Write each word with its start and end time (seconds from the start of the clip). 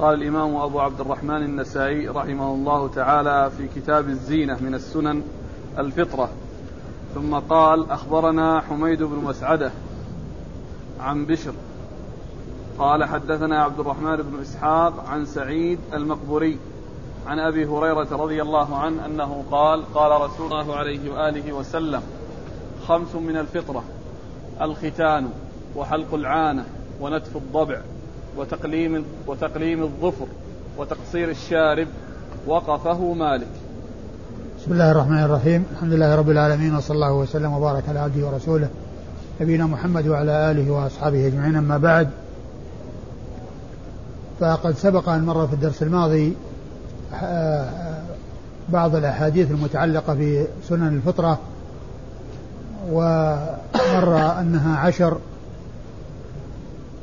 قال 0.00 0.22
الإمام 0.22 0.56
أبو 0.56 0.80
عبد 0.80 1.00
الرحمن 1.00 1.42
النسائي 1.42 2.08
رحمه 2.08 2.54
الله 2.54 2.88
تعالى 2.88 3.50
في 3.58 3.68
كتاب 3.80 4.08
الزينة 4.08 4.58
من 4.60 4.74
السنن 4.74 5.22
الفطرة. 5.78 6.28
ثم 7.14 7.34
قال 7.34 7.90
أخبرنا 7.90 8.60
حميد 8.60 9.02
بن 9.02 9.16
مسعدة 9.16 9.70
عن 11.00 11.26
بشر. 11.26 11.52
قال 12.78 13.04
حدثنا 13.04 13.62
عبد 13.62 13.80
الرحمن 13.80 14.16
بن 14.16 14.40
إسحاق 14.40 15.04
عن 15.08 15.24
سعيد 15.24 15.78
المقبوري 15.94 16.58
عن 17.26 17.38
أبي 17.38 17.66
هريرة 17.66 18.08
رضي 18.10 18.42
الله 18.42 18.76
عنه 18.76 19.06
أنه 19.06 19.44
قال 19.50 19.94
قال 19.94 20.20
رسول 20.20 20.52
الله 20.52 20.76
عليه 20.76 21.12
وآله 21.12 21.52
وسلم 21.52 22.02
خمس 22.88 23.14
من 23.14 23.36
الفطرة 23.36 23.84
الختان 24.60 25.30
وحلق 25.76 26.14
العانة 26.14 26.64
ونتف 27.00 27.36
الضبع. 27.36 27.80
وتقليم 28.36 29.04
وتقليم 29.26 29.82
الظفر 29.82 30.26
وتقصير 30.78 31.30
الشارب 31.30 31.86
وقفه 32.46 33.12
مالك. 33.12 33.48
بسم 34.58 34.72
الله 34.72 34.90
الرحمن 34.90 35.22
الرحيم. 35.22 35.64
الحمد 35.72 35.92
لله 35.92 36.14
رب 36.14 36.30
العالمين 36.30 36.74
وصلى 36.74 36.94
الله 36.94 37.12
وسلم 37.12 37.52
وبارك 37.52 37.82
على 37.88 37.98
عبده 37.98 38.26
ورسوله 38.26 38.68
نبينا 39.40 39.66
محمد 39.66 40.08
وعلى 40.08 40.50
آله 40.50 40.70
وأصحابه 40.70 41.26
أجمعين. 41.26 41.56
أما 41.56 41.78
بعد 41.78 42.08
فقد 44.40 44.74
سبق 44.74 45.08
أن 45.08 45.24
مر 45.24 45.46
في 45.46 45.52
الدرس 45.52 45.82
الماضي 45.82 46.36
آه، 47.22 47.70
بعض 48.68 48.94
الأحاديث 48.94 49.50
المتعلقة 49.50 50.14
بسنن 50.14 50.96
الفطرة 50.96 51.38
ومر 52.90 54.40
أنها 54.40 54.78
عشر 54.78 55.18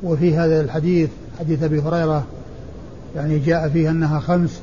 وفي 0.04 0.38
هذا 0.38 0.62
الحديث 0.62 1.10
حديث 1.40 1.64
أبي 1.64 1.82
هريرة 1.82 2.26
يعني 3.16 3.40
جاء 3.40 3.70
فيه 3.70 3.90
أنها 3.90 4.20
خمس. 4.20 4.60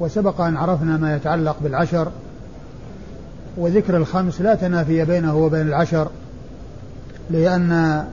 وسبق 0.00 0.40
أن 0.40 0.56
عرفنا 0.56 0.96
ما 0.96 1.16
يتعلق 1.16 1.56
بالعشر. 1.62 2.08
وذكر 3.56 3.96
الخمس 3.96 4.40
لا 4.40 4.54
تنافي 4.54 5.04
بينه 5.04 5.36
وبين 5.36 5.66
العشر 5.68 6.08
لأن 7.30 8.04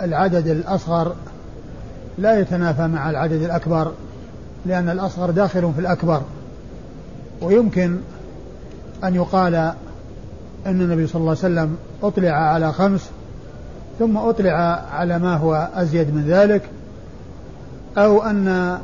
العدد 0.00 0.46
الأصغر 0.46 1.14
لا 2.18 2.40
يتنافى 2.40 2.86
مع 2.86 3.10
العدد 3.10 3.42
الأكبر 3.42 3.92
لأن 4.66 4.88
الأصغر 4.88 5.30
داخل 5.30 5.72
في 5.74 5.80
الأكبر. 5.80 6.22
ويمكن 7.42 7.96
أن 9.04 9.14
يقال 9.14 9.54
أن 10.66 10.80
النبي 10.80 11.06
صلى 11.06 11.20
الله 11.20 11.30
عليه 11.30 11.40
وسلم 11.40 11.76
أطلع 12.02 12.30
على 12.30 12.72
خمس 12.72 13.10
ثم 13.98 14.16
أطلع 14.16 14.84
على 14.92 15.18
ما 15.18 15.36
هو 15.36 15.68
أزيد 15.74 16.14
من 16.14 16.24
ذلك 16.28 16.62
أو 17.98 18.22
أن 18.22 18.78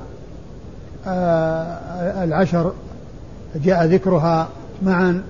آه، 1.06 2.24
العشر 2.24 2.72
جاء 3.64 3.86
ذكرها 3.86 4.48
معا 4.82 5.22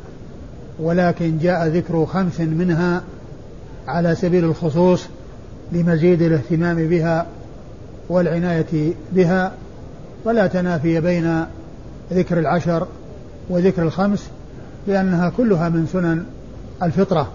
ولكن 0.78 1.38
جاء 1.38 1.66
ذكر 1.66 2.06
خمس 2.06 2.40
منها 2.40 3.02
على 3.88 4.14
سبيل 4.14 4.44
الخصوص 4.44 5.06
لمزيد 5.72 6.22
الاهتمام 6.22 6.88
بها 6.88 7.26
والعناية 8.08 8.92
بها. 9.12 9.52
ولا 10.24 10.46
تنافي 10.46 11.00
بين 11.00 11.44
ذكر 12.12 12.38
العشر 12.38 12.86
وذكر 13.48 13.82
الخمس 13.82 14.28
لأنها 14.86 15.32
كلها 15.36 15.68
من 15.68 15.86
سنن 15.92 16.24
الفطرة. 16.82 17.28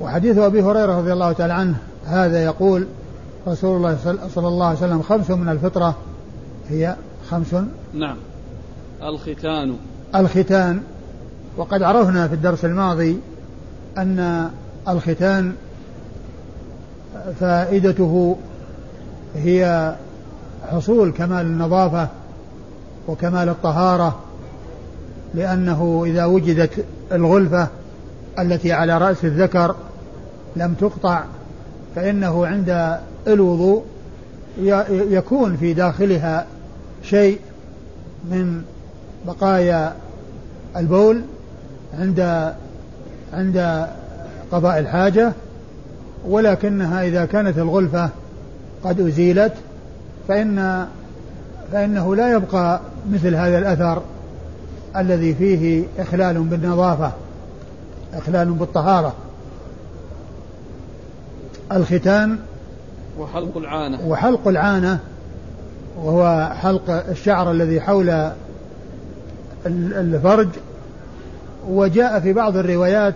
وحديث 0.00 0.38
أبي 0.38 0.62
هريرة 0.62 0.98
رضي 0.98 1.12
الله 1.12 1.32
تعالى 1.32 1.52
عنه 1.52 1.76
هذا 2.06 2.44
يقول 2.44 2.86
رسول 3.48 3.76
الله 3.76 3.98
صلى 4.34 4.48
الله 4.48 4.66
عليه 4.66 4.78
وسلم 4.78 5.02
خمس 5.02 5.30
من 5.30 5.48
الفطرة 5.48 5.94
هي 6.68 6.96
خمس. 7.30 7.54
نعم. 7.94 8.16
الختان. 9.02 9.76
الختان. 10.14 10.80
وقد 11.56 11.82
عرفنا 11.82 12.28
في 12.28 12.34
الدرس 12.34 12.64
الماضي 12.64 13.20
أن 13.98 14.50
الختان 14.88 15.52
فائدته 17.40 18.36
هي 19.34 19.94
حصول 20.70 21.12
كمال 21.12 21.46
النظافة 21.46 22.08
وكمال 23.08 23.48
الطهارة 23.48 24.18
لأنه 25.34 26.02
إذا 26.06 26.24
وجدت 26.24 26.84
الغلفة 27.12 27.68
التي 28.38 28.72
على 28.72 28.98
رأس 28.98 29.24
الذكر 29.24 29.74
لم 30.56 30.74
تقطع 30.74 31.24
فإنه 31.96 32.46
عند 32.46 32.98
الوضوء 33.26 33.84
يكون 34.90 35.56
في 35.56 35.74
داخلها 35.74 36.46
شيء 37.02 37.38
من 38.30 38.62
بقايا 39.26 39.92
البول 40.76 41.22
عند 41.98 42.52
عند 43.32 43.86
قضاء 44.52 44.78
الحاجة 44.78 45.32
ولكنها 46.28 47.02
إذا 47.02 47.24
كانت 47.24 47.58
الغلفة 47.58 48.10
قد 48.84 49.00
أزيلت 49.00 49.52
فإن 50.28 50.86
فإنه 51.72 52.16
لا 52.16 52.32
يبقى 52.32 52.80
مثل 53.12 53.34
هذا 53.34 53.58
الأثر 53.58 54.02
الذي 54.96 55.34
فيه 55.34 55.84
إخلال 55.98 56.38
بالنظافة 56.38 57.12
إخلال 58.14 58.52
بالطهارة. 58.52 59.14
الختان 61.72 62.38
وحلق 63.18 63.56
العانة. 63.56 64.08
وحلق 64.08 64.48
العانة 64.48 64.98
وهو 66.02 66.50
حلق 66.54 66.90
الشعر 67.08 67.50
الذي 67.50 67.80
حول 67.80 68.30
الفرج. 69.66 70.48
وجاء 71.68 72.20
في 72.20 72.32
بعض 72.32 72.56
الروايات 72.56 73.14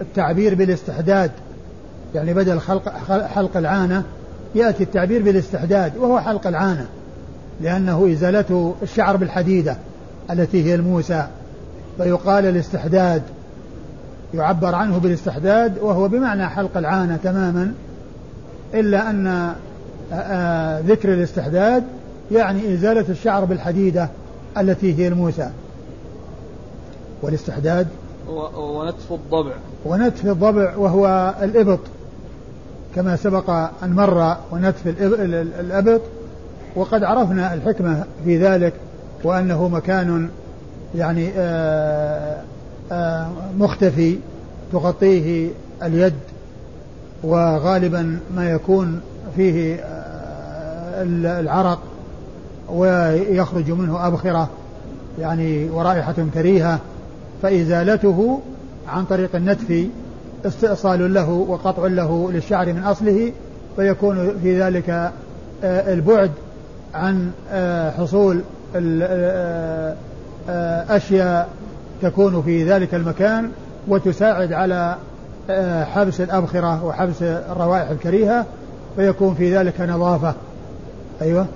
التعبير 0.00 0.54
بالاستحداد. 0.54 1.30
يعني 2.14 2.34
بدل 2.34 2.60
خلق 2.60 2.88
حلق 3.26 3.56
العانة 3.56 4.02
يأتي 4.54 4.82
التعبير 4.82 5.22
بالاستحداد 5.22 5.96
وهو 5.96 6.20
حلق 6.20 6.46
العانة 6.46 6.86
لأنه 7.60 8.12
إزالته 8.12 8.74
الشعر 8.82 9.16
بالحديدة 9.16 9.76
التي 10.30 10.64
هي 10.64 10.74
الموسى. 10.74 11.26
فيقال 11.98 12.46
الاستحداد 12.46 13.22
يعبر 14.34 14.74
عنه 14.74 14.98
بالاستحداد 14.98 15.78
وهو 15.78 16.08
بمعنى 16.08 16.48
حلق 16.48 16.76
العانة 16.76 17.18
تماما. 17.24 17.74
إلا 18.74 19.10
أن 19.10 19.54
ذكر 20.86 21.14
الاستحداد 21.14 21.84
يعني 22.32 22.74
إزالة 22.74 23.04
الشعر 23.08 23.44
بالحديدة 23.44 24.08
التي 24.58 24.98
هي 24.98 25.08
الموسى. 25.08 25.50
والاستحداد؟ 27.22 27.86
ونتف 28.56 29.12
الضبع. 29.12 29.52
ونتف 29.84 30.26
الضبع 30.26 30.76
وهو 30.76 31.34
الإبط 31.42 31.78
كما 32.94 33.16
سبق 33.16 33.50
أن 33.82 33.92
مر 33.92 34.36
ونتف 34.52 34.86
الأبط. 35.60 36.00
وقد 36.76 37.04
عرفنا 37.04 37.54
الحكمة 37.54 38.04
في 38.24 38.38
ذلك 38.38 38.72
وأنه 39.24 39.68
مكان 39.68 40.28
يعني 40.94 41.30
آآ 41.36 42.42
آآ 42.92 43.28
مختفي 43.58 44.18
تغطيه 44.72 45.50
اليد. 45.82 46.14
وغالبا 47.26 48.18
ما 48.36 48.50
يكون 48.50 49.00
فيه 49.36 49.84
العرق 51.40 51.78
ويخرج 52.68 53.70
منه 53.70 54.06
أبخرة 54.06 54.48
يعني 55.18 55.70
ورائحة 55.70 56.14
كريهة. 56.34 56.80
فإزالته 57.42 58.40
عن 58.88 59.04
طريق 59.04 59.36
النتف 59.36 59.86
استئصال 60.46 61.14
له 61.14 61.30
وقطع 61.30 61.86
له 61.86 62.30
للشعر 62.32 62.72
من 62.72 62.82
أصله 62.82 63.32
فيكون 63.76 64.38
في 64.42 64.62
ذلك 64.62 64.90
آه، 65.64 65.92
البعد 65.94 66.30
عن 66.94 67.30
آه، 67.50 67.90
حصول 67.90 68.40
آه، 68.76 69.96
أشياء 70.96 71.48
تكون 72.02 72.42
في 72.42 72.64
ذلك 72.64 72.94
المكان 72.94 73.50
وتساعد 73.88 74.52
على 74.52 74.96
حبس 75.94 76.20
الأبخرة 76.20 76.84
وحبس 76.84 77.22
الروائح 77.22 77.90
الكريهة 77.90 78.46
فيكون 78.96 79.34
في 79.34 79.56
ذلك 79.56 79.80
نظافة. 79.80 80.34
أيوة. 81.22 81.46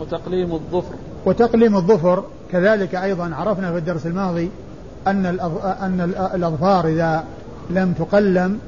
وتقليم 0.00 0.52
الظفر. 0.52 0.94
وتقليم 1.26 1.76
الظفر 1.76 2.24
كذلك 2.52 2.94
أيضا 2.94 3.34
عرفنا 3.34 3.72
في 3.72 3.78
الدرس 3.78 4.06
الماضي 4.06 4.50
أن 5.06 5.26
أن 5.82 6.14
الأظفار 6.34 6.86
إذا 6.86 7.24
لم 7.70 7.92
تقلم 7.92 8.58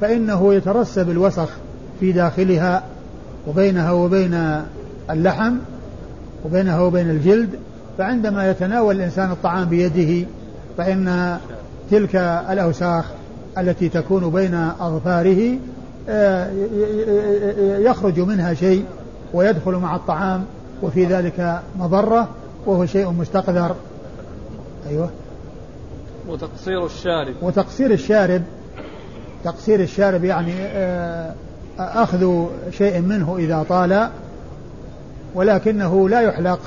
فإنه 0.00 0.54
يترسب 0.54 1.10
الوسخ 1.10 1.48
في 2.00 2.12
داخلها 2.12 2.82
وبينها 3.46 3.92
وبين 3.92 4.62
اللحم 5.10 5.54
وبينها 6.44 6.80
وبين 6.80 7.10
الجلد. 7.10 7.50
فعندما 7.98 8.50
يتناول 8.50 8.96
الإنسان 8.96 9.30
الطعام 9.30 9.68
بيده 9.68 10.26
فإن 10.76 11.36
تلك 11.90 12.16
الأوساخ 12.50 13.04
التي 13.58 13.88
تكون 13.88 14.30
بين 14.30 14.54
أظفاره 14.80 15.58
آه، 16.08 16.50
يخرج 17.78 18.20
منها 18.20 18.54
شيء 18.54 18.84
ويدخل 19.34 19.72
مع 19.72 19.96
الطعام 19.96 20.44
وفي 20.82 21.04
ذلك 21.04 21.62
مضرة 21.78 22.28
وهو 22.66 22.86
شيء 22.86 23.10
مستقذر. 23.10 23.74
أيوه. 24.90 25.10
وتقصير 26.28 26.86
الشارب. 26.86 27.34
وتقصير 27.42 27.90
الشارب 27.90 28.42
تقصير 29.44 29.80
الشارب 29.80 30.24
يعني 30.24 30.54
آه، 30.58 31.34
أخذ 31.78 32.46
شيء 32.70 33.00
منه 33.00 33.36
إذا 33.38 33.64
طال 33.68 34.08
ولكنه 35.34 36.08
لا 36.08 36.20
يحلق 36.20 36.60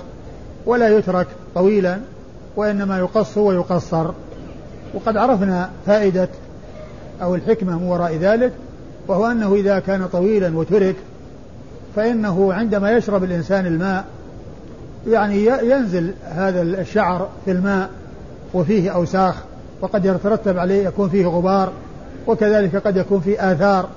ولا 0.65 0.97
يترك 0.97 1.27
طويلا 1.55 1.99
وإنما 2.55 2.99
يقص 2.99 3.37
ويقصر. 3.37 4.11
وقد 4.93 5.17
عرفنا 5.17 5.69
فائدة 5.85 6.29
أو 7.21 7.35
الحكمة 7.35 7.77
من 7.77 7.83
وراء 7.83 8.15
ذلك 8.15 8.51
وهو 9.07 9.25
أنه 9.25 9.55
إذا 9.55 9.79
كان 9.79 10.07
طويلا 10.07 10.57
وترك 10.57 10.95
فإنه 11.95 12.53
عندما 12.53 12.91
يشرب 12.91 13.23
الإنسان 13.23 13.65
الماء 13.65 14.05
يعني 15.07 15.45
ينزل 15.45 16.13
هذا 16.23 16.61
الشعر 16.61 17.29
في 17.45 17.51
الماء 17.51 17.89
وفيه 18.53 18.89
أوساخ 18.89 19.35
وقد 19.81 20.05
يترتب 20.05 20.57
عليه 20.57 20.87
يكون 20.87 21.09
فيه 21.09 21.25
غبار 21.27 21.71
وكذلك 22.27 22.75
قد 22.75 22.97
يكون 22.97 23.19
فيه 23.19 23.51
آثار 23.51 23.89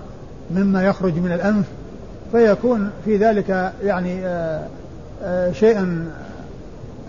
مما 0.51 0.85
يخرج 0.85 1.19
من 1.19 1.33
الأنف 1.33 1.67
فيكون 2.33 2.91
في 3.05 3.17
ذلك 3.17 3.73
يعني 3.85 4.27
آه، 4.27 4.67
آه، 5.23 5.53
شيئا 5.53 6.07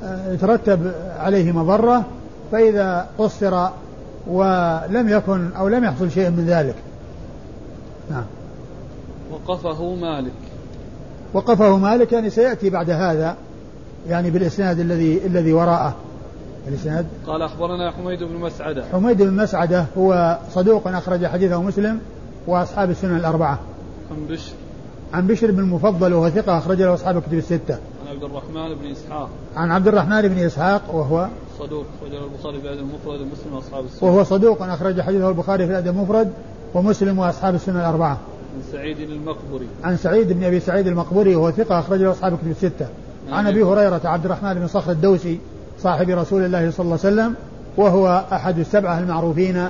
آه، 0.04 0.34
يترتب 0.34 0.92
عليه 1.20 1.52
مضرة 1.52 2.04
فإذا 2.52 3.08
قصر 3.18 3.68
ولم 4.28 5.10
يكن 5.10 5.52
أو 5.52 5.68
لم 5.68 5.84
يحصل 5.84 6.12
شيء 6.12 6.30
من 6.30 6.46
ذلك. 6.46 6.76
نعم. 8.12 8.26
وقفه 9.32 9.96
مالك. 9.96 10.32
وقفه 11.34 11.78
مالك 11.78 12.14
يعني 12.14 12.30
سيأتي 12.30 12.70
بعد 12.70 12.90
هذا 12.90 13.36
يعني 14.10 14.30
بالإسناد 14.30 14.80
الذي 14.80 15.22
الذي 15.26 15.54
وراءه. 15.54 15.96
الإسناد. 16.68 17.06
قال 17.28 17.42
أخبرنا 17.42 17.92
حميد 17.92 18.24
بن 18.24 18.36
مسعدة. 18.36 18.84
حميد 18.92 19.22
بن 19.22 19.34
مسعدة 19.34 19.86
هو 19.98 20.38
صدوق 20.54 20.88
أخرج 20.88 21.26
حديثه 21.26 21.62
مسلم 21.62 22.00
وأصحاب 22.48 22.90
السنن 22.90 23.16
الأربعة. 23.16 23.60
عن 24.12 24.28
بشر. 24.30 24.54
عن 25.14 25.28
بشر 25.28 25.52
بن 25.52 25.60
المفضل 25.60 26.14
وهو 26.14 26.30
ثقة 26.30 26.58
أخرج 26.58 26.82
له 26.82 26.94
أصحاب 26.94 27.18
الكتب 27.18 27.34
الستة. 27.34 27.78
الرحمن 28.26 28.76
بن 28.76 28.92
إسحاق. 28.92 29.30
عن 29.56 29.72
عبد 29.72 29.88
الرحمن 29.88 30.22
بن 30.22 30.38
إسحاق 30.38 30.96
وهو 30.96 31.28
صدوق 31.60 31.86
أخرج 32.02 32.16
البخاري 32.16 32.62
في 32.62 32.68
الأدب 32.68 32.80
المفرد 32.80 33.22
ومسلم 33.22 33.54
وأصحاب 33.54 33.86
السنن 33.86 34.10
وهو 34.10 34.24
صدوق 34.24 34.64
أخرج 34.64 35.02
حديثه 35.02 35.30
البخاري 35.30 35.66
في 35.66 35.72
الأدب 35.72 35.88
المفرد 35.88 36.32
ومسلم 36.74 37.20
وأصحاب 37.20 37.56
السنن 37.56 37.78
الأربعة. 37.78 38.18
عن 38.56 38.62
سعيد 38.72 39.00
المقبري. 39.00 39.68
عن 39.84 39.98
سعيد 39.98 40.34
بن 40.34 40.44
أبي 40.44 40.60
سعيد 40.60 40.88
المقبري 40.88 41.36
وهو 41.36 41.52
ثقة 41.52 41.80
أخرج 41.80 42.02
له 42.02 42.12
أصحاب 42.12 42.34
الكتب 42.34 42.52
الستة. 42.52 42.88
عن 43.32 43.48
أبي 43.48 43.64
هريرة 43.64 44.02
عبد 44.06 44.26
الرحمن 44.26 44.54
بن 44.54 44.68
صخر 44.68 44.92
الدوسي 44.92 45.40
صاحب 45.80 46.10
رسول 46.10 46.46
الله 46.46 46.72
صلى 46.72 46.84
الله 46.84 47.00
عليه 47.04 47.14
وسلم 47.14 47.36
وهو 47.78 48.26
أحد 48.32 48.60
السبعة 48.60 49.00
المعروفين 49.00 49.70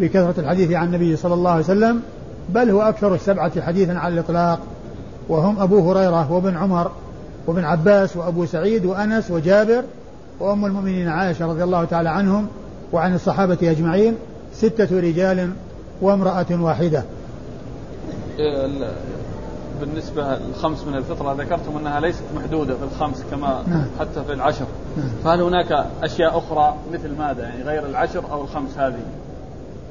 بكثرة 0.00 0.40
الحديث 0.40 0.72
عن 0.72 0.86
النبي 0.86 1.16
صلى 1.16 1.34
الله 1.34 1.50
عليه 1.50 1.64
وسلم 1.64 2.02
بل 2.48 2.70
هو 2.70 2.82
أكثر 2.82 3.14
السبعة 3.14 3.62
حديثا 3.62 3.92
على 3.92 4.14
الإطلاق. 4.14 4.58
وهم 5.28 5.60
أبو 5.60 5.92
هريرة 5.92 6.32
وابن 6.32 6.56
عمر 6.56 6.90
وابن 7.48 7.64
عباس 7.64 8.16
وأبو 8.16 8.46
سعيد 8.46 8.84
وأنس 8.84 9.30
وجابر 9.30 9.84
وأم 10.40 10.64
المؤمنين 10.64 11.08
عائشة 11.08 11.46
رضي 11.46 11.64
الله 11.64 11.84
تعالى 11.84 12.08
عنهم 12.08 12.46
وعن 12.92 13.14
الصحابة 13.14 13.58
أجمعين 13.62 14.16
ستة 14.54 15.00
رجال 15.00 15.50
وامرأة 16.00 16.46
واحدة. 16.50 17.02
بالنسبة 19.80 20.36
الخمس 20.36 20.84
من 20.84 20.94
الفطرة 20.94 21.32
ذكرتم 21.32 21.78
أنها 21.80 22.00
ليست 22.00 22.22
محدودة 22.36 22.74
في 22.74 22.82
الخمس 22.82 23.24
كما 23.30 23.62
نعم. 23.66 23.84
حتى 24.00 24.24
في 24.26 24.32
العشر. 24.32 24.66
نعم. 24.96 25.08
فهل 25.24 25.42
هناك 25.42 25.86
أشياء 26.02 26.38
أخرى 26.38 26.74
مثل 26.92 27.18
ماذا؟ 27.18 27.42
يعني 27.42 27.62
غير 27.62 27.86
العشر 27.86 28.24
أو 28.32 28.42
الخمس 28.42 28.78
هذه؟ 28.78 29.00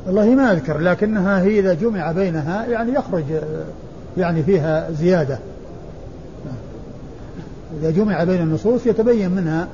والله 0.05 0.25
ما 0.25 0.51
أذكر 0.51 0.77
لكنها 0.77 1.41
هي 1.41 1.59
إذا 1.59 1.73
جمع 1.73 2.11
بينها 2.11 2.65
يعني 2.65 2.93
يخرج 2.93 3.23
يعني 4.17 4.43
فيها 4.43 4.91
زيادة. 4.91 5.39
إذا 7.81 7.91
جمع 7.91 8.23
بين 8.23 8.41
النصوص 8.41 8.87
يتبين 8.87 9.31
منها 9.31 9.67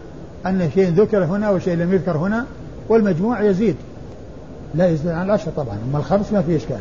أن 0.46 0.70
شيء 0.74 0.90
ذكر 0.90 1.24
هنا 1.24 1.50
وشيء 1.50 1.78
لم 1.78 1.94
يذكر 1.94 2.18
هنا 2.18 2.46
والمجموع 2.90 3.42
يزيد. 3.42 3.76
لا 4.76 4.90
يزيد 4.90 5.08
عن 5.08 5.26
العشر 5.26 5.52
طبعا 5.52 5.78
أما 5.90 6.00
الخمس 6.00 6.34
ما 6.34 6.42
في 6.42 6.56
إشكال. 6.56 6.80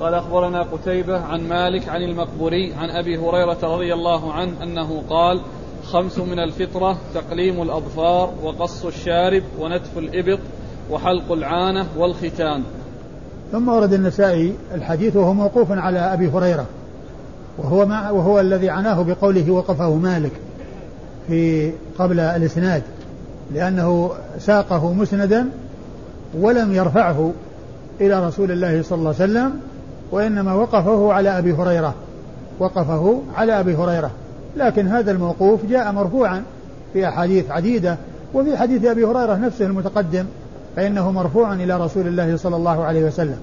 قال 0.00 0.14
أخبرنا 0.14 0.62
قتيبة 0.62 1.18
عن 1.20 1.48
مالك 1.48 1.88
عن 1.88 2.02
المقبوري 2.02 2.74
عن 2.74 2.90
أبي 2.90 3.18
هريرة 3.18 3.58
رضي 3.62 3.94
الله 3.94 4.32
عنه 4.32 4.62
أنه 4.62 5.02
قال 5.10 5.40
خمس 5.84 6.18
من 6.18 6.38
الفطرة 6.38 6.98
تقليم 7.14 7.62
الأظفار 7.62 8.30
وقص 8.42 8.84
الشارب 8.84 9.42
ونتف 9.58 9.98
الإبط 9.98 10.38
وحلق 10.90 11.32
العانة 11.32 11.86
والختان. 11.96 12.62
ثم 13.52 13.68
ورد 13.68 13.92
النسائي 13.92 14.54
الحديث 14.74 15.16
وهو 15.16 15.32
موقوف 15.32 15.72
على 15.72 15.98
أبي 15.98 16.28
هريرة. 16.28 16.66
وهو 17.58 17.86
ما 17.86 18.10
وهو 18.10 18.40
الذي 18.40 18.70
عناه 18.70 19.02
بقوله 19.02 19.50
وقفه 19.50 19.94
مالك 19.94 20.32
في 21.28 21.72
قبل 21.98 22.20
الإسناد 22.20 22.82
لأنه 23.54 24.10
ساقه 24.38 24.92
مسندا 24.92 25.48
ولم 26.40 26.74
يرفعه 26.74 27.32
إلى 28.00 28.26
رسول 28.26 28.50
الله 28.50 28.82
صلى 28.82 28.98
الله 28.98 29.14
عليه 29.20 29.32
وسلم 29.32 29.60
وإنما 30.10 30.54
وقفه 30.54 31.12
على 31.12 31.38
أبي 31.38 31.52
هريرة 31.52 31.94
وقفه 32.58 33.22
على 33.36 33.60
أبي 33.60 33.74
هريرة. 33.74 34.10
لكن 34.56 34.88
هذا 34.88 35.10
الموقوف 35.10 35.66
جاء 35.66 35.92
مرفوعا 35.92 36.42
في 36.92 37.08
أحاديث 37.08 37.50
عديدة 37.50 37.96
وفي 38.34 38.56
حديث 38.56 38.84
أبي 38.84 39.04
هريرة 39.04 39.34
نفسه 39.34 39.66
المتقدم 39.66 40.24
فإنه 40.76 41.10
مرفوع 41.10 41.52
إلى 41.52 41.76
رسول 41.76 42.06
الله 42.06 42.36
صلى 42.36 42.56
الله 42.56 42.84
عليه 42.84 43.04
وسلم. 43.04 43.38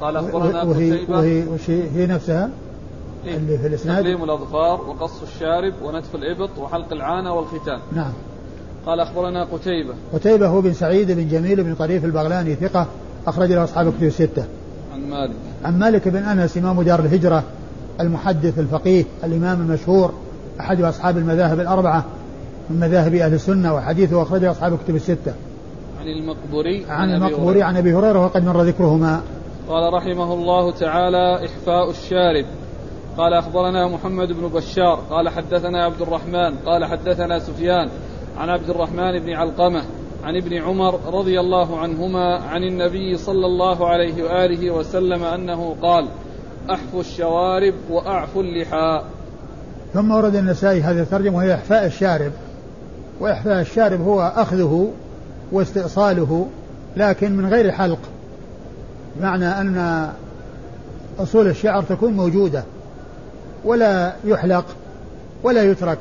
قال 0.00 0.16
أخبرنا 0.16 0.62
وهي, 0.62 0.90
وهي, 1.08 1.42
وهي 1.46 1.82
هي 1.94 2.06
نفسها 2.06 2.50
إيه؟ 3.26 3.36
اللي 3.36 3.58
في 3.58 3.66
الإسناد. 3.66 4.04
تقليم 4.04 4.24
الأظفار 4.24 4.80
وقص 4.80 5.22
الشارب 5.22 5.74
ونتف 5.84 6.14
الإبط 6.14 6.58
وحلق 6.58 6.92
العانة 6.92 7.34
والختان. 7.34 7.78
نعم. 7.92 8.12
قال 8.86 9.00
أخبرنا 9.00 9.44
قتيبة. 9.44 9.94
قتيبة 10.12 10.48
هو 10.48 10.60
بن 10.60 10.72
سعيد 10.72 11.10
بن 11.10 11.28
جميل 11.28 11.64
بن 11.64 11.74
طريف 11.74 12.04
البغلاني 12.04 12.54
ثقة 12.54 12.86
أخرج 13.26 13.52
له 13.52 13.64
أصحاب 13.64 13.88
الكتب 13.88 14.02
الستة. 14.02 14.44
عن 14.94 15.10
مالك. 15.10 15.36
عن 15.64 15.78
مالك 15.78 16.08
بن 16.08 16.22
أنس 16.22 16.56
إمام 16.56 16.82
دار 16.82 17.00
الهجرة 17.00 17.42
المحدث 18.00 18.58
الفقيه 18.58 19.04
الإمام 19.24 19.60
المشهور 19.60 20.12
أحد 20.60 20.80
أصحاب 20.80 21.18
المذاهب 21.18 21.60
الأربعة 21.60 22.04
من 22.70 22.80
مذاهب 22.80 23.14
أهل 23.14 23.34
السنة 23.34 23.74
وحديثه 23.74 24.22
أخرجه 24.22 24.50
أصحاب 24.50 24.72
الكتب 24.72 24.96
الستة. 24.96 25.34
عن 26.00 26.06
المقبوري 26.06 26.84
عن, 26.88 27.10
عن 27.10 27.22
المقبوري 27.22 27.62
عن 27.62 27.76
أبي 27.76 27.94
هريرة 27.94 28.24
وقد 28.24 28.44
مر 28.44 28.62
ذكرهما. 28.62 29.20
قال 29.70 29.94
رحمه 29.94 30.34
الله 30.34 30.72
تعالى 30.72 31.46
إحفاء 31.46 31.90
الشارب. 31.90 32.46
قال 33.18 33.34
أخبرنا 33.34 33.88
محمد 33.88 34.32
بن 34.32 34.48
بشار. 34.48 35.00
قال 35.10 35.28
حدثنا 35.28 35.84
عبد 35.84 36.02
الرحمن. 36.02 36.56
قال 36.66 36.84
حدثنا 36.84 37.38
سفيان 37.38 37.88
عن 38.38 38.48
عبد 38.48 38.70
الرحمن 38.70 39.18
بن 39.18 39.32
علقمة 39.32 39.82
عن 40.24 40.36
ابن 40.36 40.62
عمر 40.62 41.00
رضي 41.06 41.40
الله 41.40 41.78
عنهما 41.78 42.36
عن 42.36 42.62
النبي 42.64 43.16
صلى 43.16 43.46
الله 43.46 43.88
عليه 43.88 44.22
وآله 44.22 44.70
وسلم 44.70 45.24
أنه 45.24 45.76
قال 45.82 46.08
أحفوا 46.70 47.00
الشوارب 47.00 47.74
وأعفوا 47.90 48.42
اللحى 48.42 49.02
ثم 49.94 50.10
ورد 50.10 50.34
النسائي 50.34 50.80
هذه 50.80 51.00
الترجمة 51.00 51.36
وهي 51.36 51.54
إحفاء 51.54 51.86
الشارب. 51.86 52.32
وإحفاء 53.20 53.60
الشارب 53.60 54.00
هو 54.00 54.20
أخذه 54.36 54.92
واستئصاله 55.52 56.46
لكن 56.96 57.36
من 57.36 57.46
غير 57.46 57.72
حلق. 57.72 57.98
معنى 59.20 59.46
أن 59.46 60.08
أصول 61.18 61.46
الشعر 61.46 61.82
تكون 61.82 62.12
موجودة 62.12 62.64
ولا 63.64 64.12
يحلق 64.24 64.64
ولا 65.42 65.62
يترك 65.62 65.98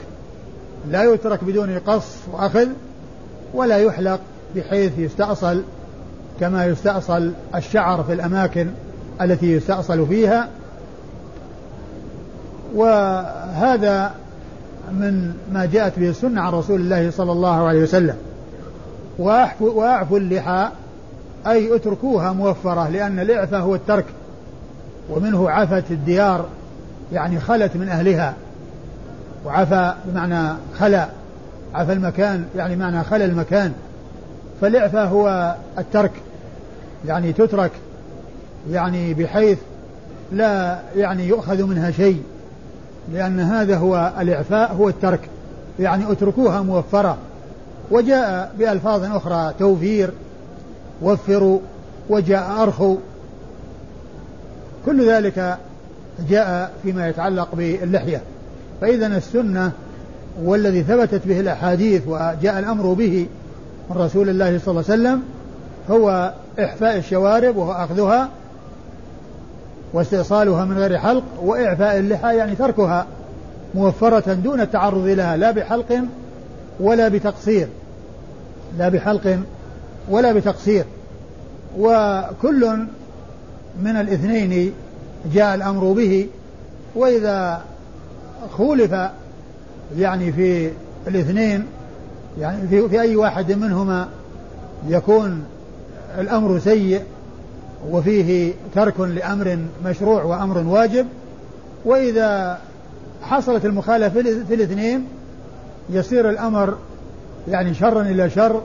لا 0.91 1.03
يترك 1.03 1.43
بدون 1.43 1.79
قص 1.79 2.15
وأخذ 2.31 2.67
ولا 3.53 3.77
يحلق 3.77 4.19
بحيث 4.55 4.99
يستأصل 4.99 5.63
كما 6.39 6.65
يستأصل 6.65 7.31
الشعر 7.55 8.03
في 8.03 8.13
الأماكن 8.13 8.67
التي 9.21 9.51
يستأصل 9.51 10.07
فيها. 10.07 10.47
وهذا 12.75 14.11
من 14.91 15.33
ما 15.51 15.65
جاءت 15.65 15.99
به 15.99 16.09
السنة 16.09 16.41
عن 16.41 16.53
رسول 16.53 16.81
الله 16.81 17.11
صلى 17.11 17.31
الله 17.31 17.67
عليه 17.67 17.83
وسلم. 17.83 18.15
وأعفوا 19.59 20.17
اللحى 20.17 20.69
أي 21.47 21.75
اتركوها 21.75 22.31
موفرة 22.31 22.89
لأن 22.89 23.19
الإعفاء 23.19 23.61
هو 23.61 23.75
الترك 23.75 24.05
ومنه 25.09 25.49
عفت 25.49 25.91
الديار 25.91 26.45
يعني 27.13 27.39
خلت 27.39 27.75
من 27.75 27.89
أهلها. 27.89 28.33
وعفى 29.45 29.93
بمعنى 30.05 30.57
خلا 30.79 31.07
عفى 31.73 31.93
المكان 31.93 32.45
يعني 32.55 32.75
معنى 32.75 33.03
خلا 33.03 33.25
المكان. 33.25 33.73
فالإعفاء 34.61 35.07
هو 35.07 35.55
الترك 35.77 36.11
يعني 37.07 37.33
تترك 37.33 37.71
يعني 38.71 39.13
بحيث 39.13 39.57
لا 40.31 40.79
يعني 40.95 41.27
يؤخذ 41.27 41.63
منها 41.63 41.91
شيء 41.91 42.23
لأن 43.13 43.39
هذا 43.39 43.77
هو 43.77 44.11
الإعفاء 44.19 44.73
هو 44.73 44.89
الترك. 44.89 45.21
يعني 45.79 46.11
اتركوها 46.11 46.61
موفرة. 46.61 47.17
وجاء 47.91 48.51
بألفاظ 48.59 49.03
أخرى 49.03 49.53
توفير 49.59 50.11
وفروا 51.01 51.59
وجاء 52.09 52.63
أرخوا 52.63 52.97
كل 54.85 55.09
ذلك 55.09 55.57
جاء 56.29 56.71
فيما 56.83 57.07
يتعلق 57.07 57.55
باللحية. 57.55 58.21
فإذا 58.81 59.07
السنة 59.07 59.71
والذي 60.43 60.83
ثبتت 60.83 61.27
به 61.27 61.39
الأحاديث 61.39 62.07
وجاء 62.07 62.59
الأمر 62.59 62.93
به 62.93 63.27
من 63.89 63.97
رسول 63.97 64.29
الله 64.29 64.59
صلى 64.65 64.71
الله 64.71 64.83
عليه 64.89 65.01
وسلم 65.01 65.23
هو 65.89 66.33
إحفاء 66.59 66.97
الشوارب 66.97 67.57
وهو 67.57 67.71
أخذها 67.71 68.29
واستئصالها 69.93 70.65
من 70.65 70.77
غير 70.77 70.97
حلق 70.97 71.23
وإعفاء 71.41 71.97
اللحى 71.97 72.37
يعني 72.37 72.55
تركها 72.55 73.05
موفرة 73.75 74.33
دون 74.33 74.61
التعرض 74.61 75.05
لها 75.05 75.37
لا 75.37 75.51
بحلق 75.51 76.01
ولا 76.79 77.07
بتقصير 77.07 77.67
لا 78.77 78.89
بحلق 78.89 79.39
ولا 80.09 80.33
بتقصير. 80.33 80.85
وكل 81.77 82.77
من 83.81 83.95
الاثنين 83.95 84.73
جاء 85.33 85.55
الأمر 85.55 85.91
به 85.91 86.27
وإذا 86.95 87.61
خولف 88.51 88.95
يعني 89.97 90.31
في 90.31 90.71
الاثنين 91.07 91.65
يعني 92.39 92.67
في, 92.67 92.89
في 92.89 93.01
أي 93.01 93.15
واحد 93.15 93.51
منهما 93.51 94.09
يكون 94.87 95.43
الأمر 96.17 96.59
سيء 96.59 97.01
وفيه 97.91 98.53
ترك 98.75 98.99
لأمر 98.99 99.59
مشروع 99.85 100.23
وأمر 100.23 100.57
واجب 100.57 101.05
وإذا 101.85 102.59
حصلت 103.21 103.65
المخالفة 103.65 104.21
في 104.21 104.53
الاثنين 104.53 105.07
يصير 105.89 106.29
الأمر 106.29 106.77
يعني 107.47 107.73
شرا 107.73 108.01
إلى 108.01 108.29
شر 108.29 108.61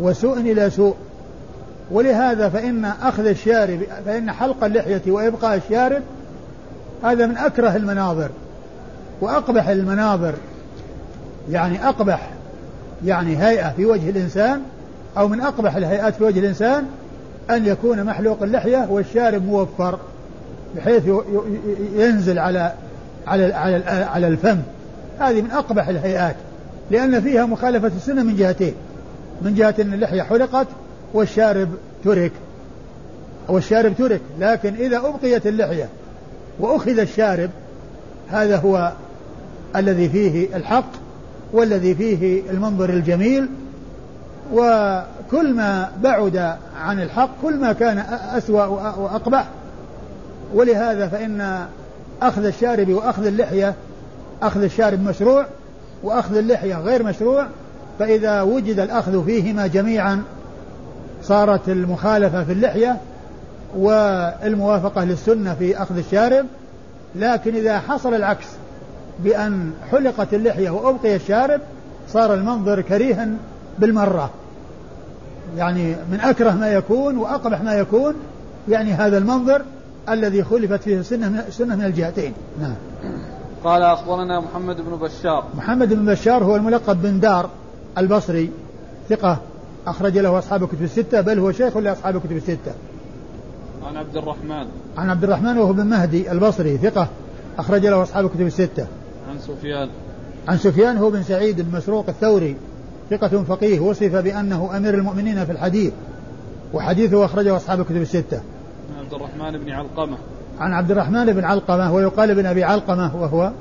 وسوء 0.00 0.40
إلى 0.40 0.70
سوء. 0.70 0.94
ولهذا 1.90 2.48
فإن 2.48 2.84
أخذ 2.84 3.26
الشارب 3.26 3.80
فإن 4.06 4.32
حلق 4.32 4.64
اللحية 4.64 5.02
وإبقاء 5.06 5.56
الشارب 5.56 6.02
هذا 7.04 7.26
من 7.26 7.36
أكره 7.36 7.76
المناظر 7.76 8.28
وأقبح 9.20 9.68
المناظر. 9.68 10.34
يعني 11.50 11.88
أقبح 11.88 12.30
يعني 13.04 13.38
هيئة 13.42 13.72
في 13.76 13.86
وجه 13.86 14.10
الإنسان 14.10 14.62
أو 15.18 15.28
من 15.28 15.40
أقبح 15.40 15.76
الهيئات 15.76 16.14
في 16.14 16.24
وجه 16.24 16.38
الإنسان 16.38 16.86
أن 17.50 17.66
يكون 17.66 18.04
محلوق 18.04 18.42
اللحية 18.42 18.86
والشارب 18.90 19.46
موفر 19.46 19.98
بحيث 20.76 21.02
ينزل 21.96 22.38
على 22.38 22.72
على 23.26 23.54
على 23.54 23.84
على 23.86 24.28
الفم. 24.28 24.58
هذه 25.20 25.42
من 25.42 25.50
أقبح 25.50 25.88
الهيئات 25.88 26.36
لأن 26.90 27.20
فيها 27.20 27.46
مخالفة 27.46 27.90
السنة 27.96 28.22
من 28.22 28.36
جهتين. 28.36 28.74
من 29.42 29.54
جهة 29.54 29.74
أن 29.80 29.94
اللحية 29.94 30.22
حلقت 30.22 30.66
والشارب 31.14 31.68
ترك 32.04 32.32
والشارب 33.48 33.94
ترك. 33.98 34.20
لكن 34.40 34.74
إذا 34.74 34.96
أبقيت 34.96 35.46
اللحية 35.46 35.88
وأخذ 36.60 36.98
الشارب 36.98 37.50
هذا 38.30 38.56
هو 38.56 38.92
الذي 39.76 40.08
فيه 40.08 40.56
الحق 40.56 40.90
والذي 41.52 41.94
فيه 41.94 42.50
المنظر 42.50 42.90
الجميل. 42.90 43.48
وكل 44.52 45.54
ما 45.54 45.90
بعد 46.02 46.36
عن 46.80 47.02
الحق 47.02 47.30
كل 47.42 47.56
ما 47.56 47.72
كان 47.72 47.98
أسوأ 48.36 48.64
وأقبح. 48.66 49.48
ولهذا 50.54 51.08
فإن 51.08 51.66
أخذ 52.22 52.44
الشارب 52.44 52.88
وأخذ 52.88 53.26
اللحية 53.26 53.74
أخذ 54.42 54.62
الشارب 54.62 55.04
مشروع 55.04 55.46
وأخذ 56.02 56.36
اللحية 56.36 56.80
غير 56.80 57.02
مشروع 57.02 57.46
فإذا 57.98 58.42
وجد 58.42 58.80
الأخذ 58.80 59.24
فيهما 59.24 59.66
جميعا 59.66 60.22
صارت 61.22 61.68
المخالفة 61.68 62.44
في 62.44 62.52
اللحية 62.52 62.96
والموافقة 63.76 65.04
للسنة 65.04 65.54
في 65.54 65.82
أخذ 65.82 65.98
الشارب 65.98 66.46
لكن 67.14 67.54
إذا 67.54 67.78
حصل 67.78 68.14
العكس 68.14 68.46
بأن 69.24 69.70
حلقت 69.90 70.34
اللحية 70.34 70.70
وأبقي 70.70 71.16
الشارب 71.16 71.60
صار 72.08 72.34
المنظر 72.34 72.80
كريها 72.80 73.28
بالمرة. 73.78 74.30
يعني 75.56 75.96
من 76.10 76.20
أكره 76.20 76.50
ما 76.50 76.68
يكون 76.68 77.16
وأقبح 77.16 77.62
ما 77.62 77.74
يكون 77.74 78.14
يعني 78.68 78.92
هذا 78.92 79.18
المنظر 79.18 79.62
الذي 80.08 80.44
خلفت 80.44 80.82
فيه 80.82 80.98
السنة 80.98 81.28
من, 81.28 81.38
السنة 81.48 81.76
من 81.76 81.84
الجهتين. 81.84 82.32
نعم. 82.60 82.74
قال 83.64 83.82
أخبرنا 83.82 84.40
محمد 84.40 84.76
بن 84.76 84.96
بشار. 84.96 85.44
محمد 85.54 85.94
بن 85.94 86.04
بشار 86.04 86.44
هو 86.44 86.56
الملقب 86.56 87.02
بن 87.02 87.20
دار. 87.20 87.50
البصري 87.98 88.50
ثقة 89.08 89.38
أخرج 89.86 90.18
له 90.18 90.38
أصحاب 90.38 90.62
الكتب 90.62 90.82
الستة 90.82 91.20
بل 91.20 91.38
هو 91.38 91.52
شيخ 91.52 91.76
لأصحاب 91.76 92.16
الكتب 92.16 92.36
الستة. 92.36 92.72
عن 93.82 93.96
عبد 93.96 94.16
الرحمن. 94.16 94.66
عن 94.96 95.10
عبد 95.10 95.24
الرحمن 95.24 95.58
وهو 95.58 95.72
بن 95.72 95.86
مهدي 95.86 96.32
البصري 96.32 96.78
ثقة 96.78 97.08
أخرج 97.58 97.86
له 97.86 98.02
أصحاب 98.02 98.24
الكتب 98.24 98.46
الستة. 98.46 98.86
عن 99.30 99.38
سفيان. 99.38 99.88
عن 100.48 100.58
سفيان 100.58 100.96
هو 100.96 101.10
بن 101.10 101.22
سعيد 101.22 101.60
بن 101.60 101.76
مسروق 101.76 102.08
الثوري 102.08 102.56
ثقة 103.10 103.42
فقيه 103.42 103.80
وصف 103.80 104.16
بأنه 104.16 104.76
أمير 104.76 104.94
المؤمنين 104.94 105.44
في 105.44 105.52
الحديث 105.52 105.92
وحديثه 106.72 107.24
أخرجه 107.24 107.56
أصحاب 107.56 107.80
الكتب 107.80 107.96
الستة. 107.96 108.40
عن 108.96 109.04
عبد 109.04 109.14
الرحمن 109.14 109.58
بن 109.58 109.70
علقمة. 109.70 110.16
عن 110.60 110.72
عبد 110.72 110.90
الرحمن 110.90 111.32
بن 111.32 111.44
علقمة 111.44 111.94
ويقال 111.94 112.34
بن 112.34 112.46
أبي 112.46 112.64
علقمة 112.64 113.16
وهو 113.16 113.52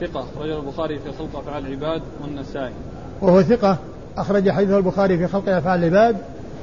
ثقة 0.00 0.24
أخرجه 0.36 0.58
البخاري 0.58 0.98
في 0.98 1.12
خلق 1.18 1.38
أفعال 1.38 1.66
العباد 1.66 2.02
والنسائي. 2.22 2.72
وهو 3.24 3.42
ثقة 3.42 3.78
أخرج 4.16 4.50
حديثه 4.50 4.78
البخاري 4.78 5.18
في 5.18 5.26
خلق 5.26 5.48
أفعال 5.48 5.84
العباد 5.84 6.16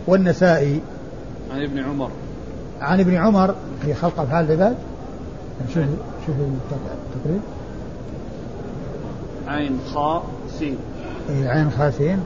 والنسائي. 0.07 0.79
عن 1.53 1.63
ابن 1.63 1.79
عمر. 1.79 2.09
عن 2.81 2.99
ابن 2.99 3.15
عمر 3.15 3.55
في 3.81 3.93
خلق 3.93 4.19
أفعال 4.19 4.45
العباد. 4.45 4.75
شوف 5.73 5.83
شوف 6.25 6.35
التقريب. 6.35 7.41
عين 9.47 9.79
خاء 9.93 10.23
سين. 10.59 10.77
اي 11.29 11.47
عين 11.47 11.71
خاء 11.71 11.91
سين. 11.91 12.19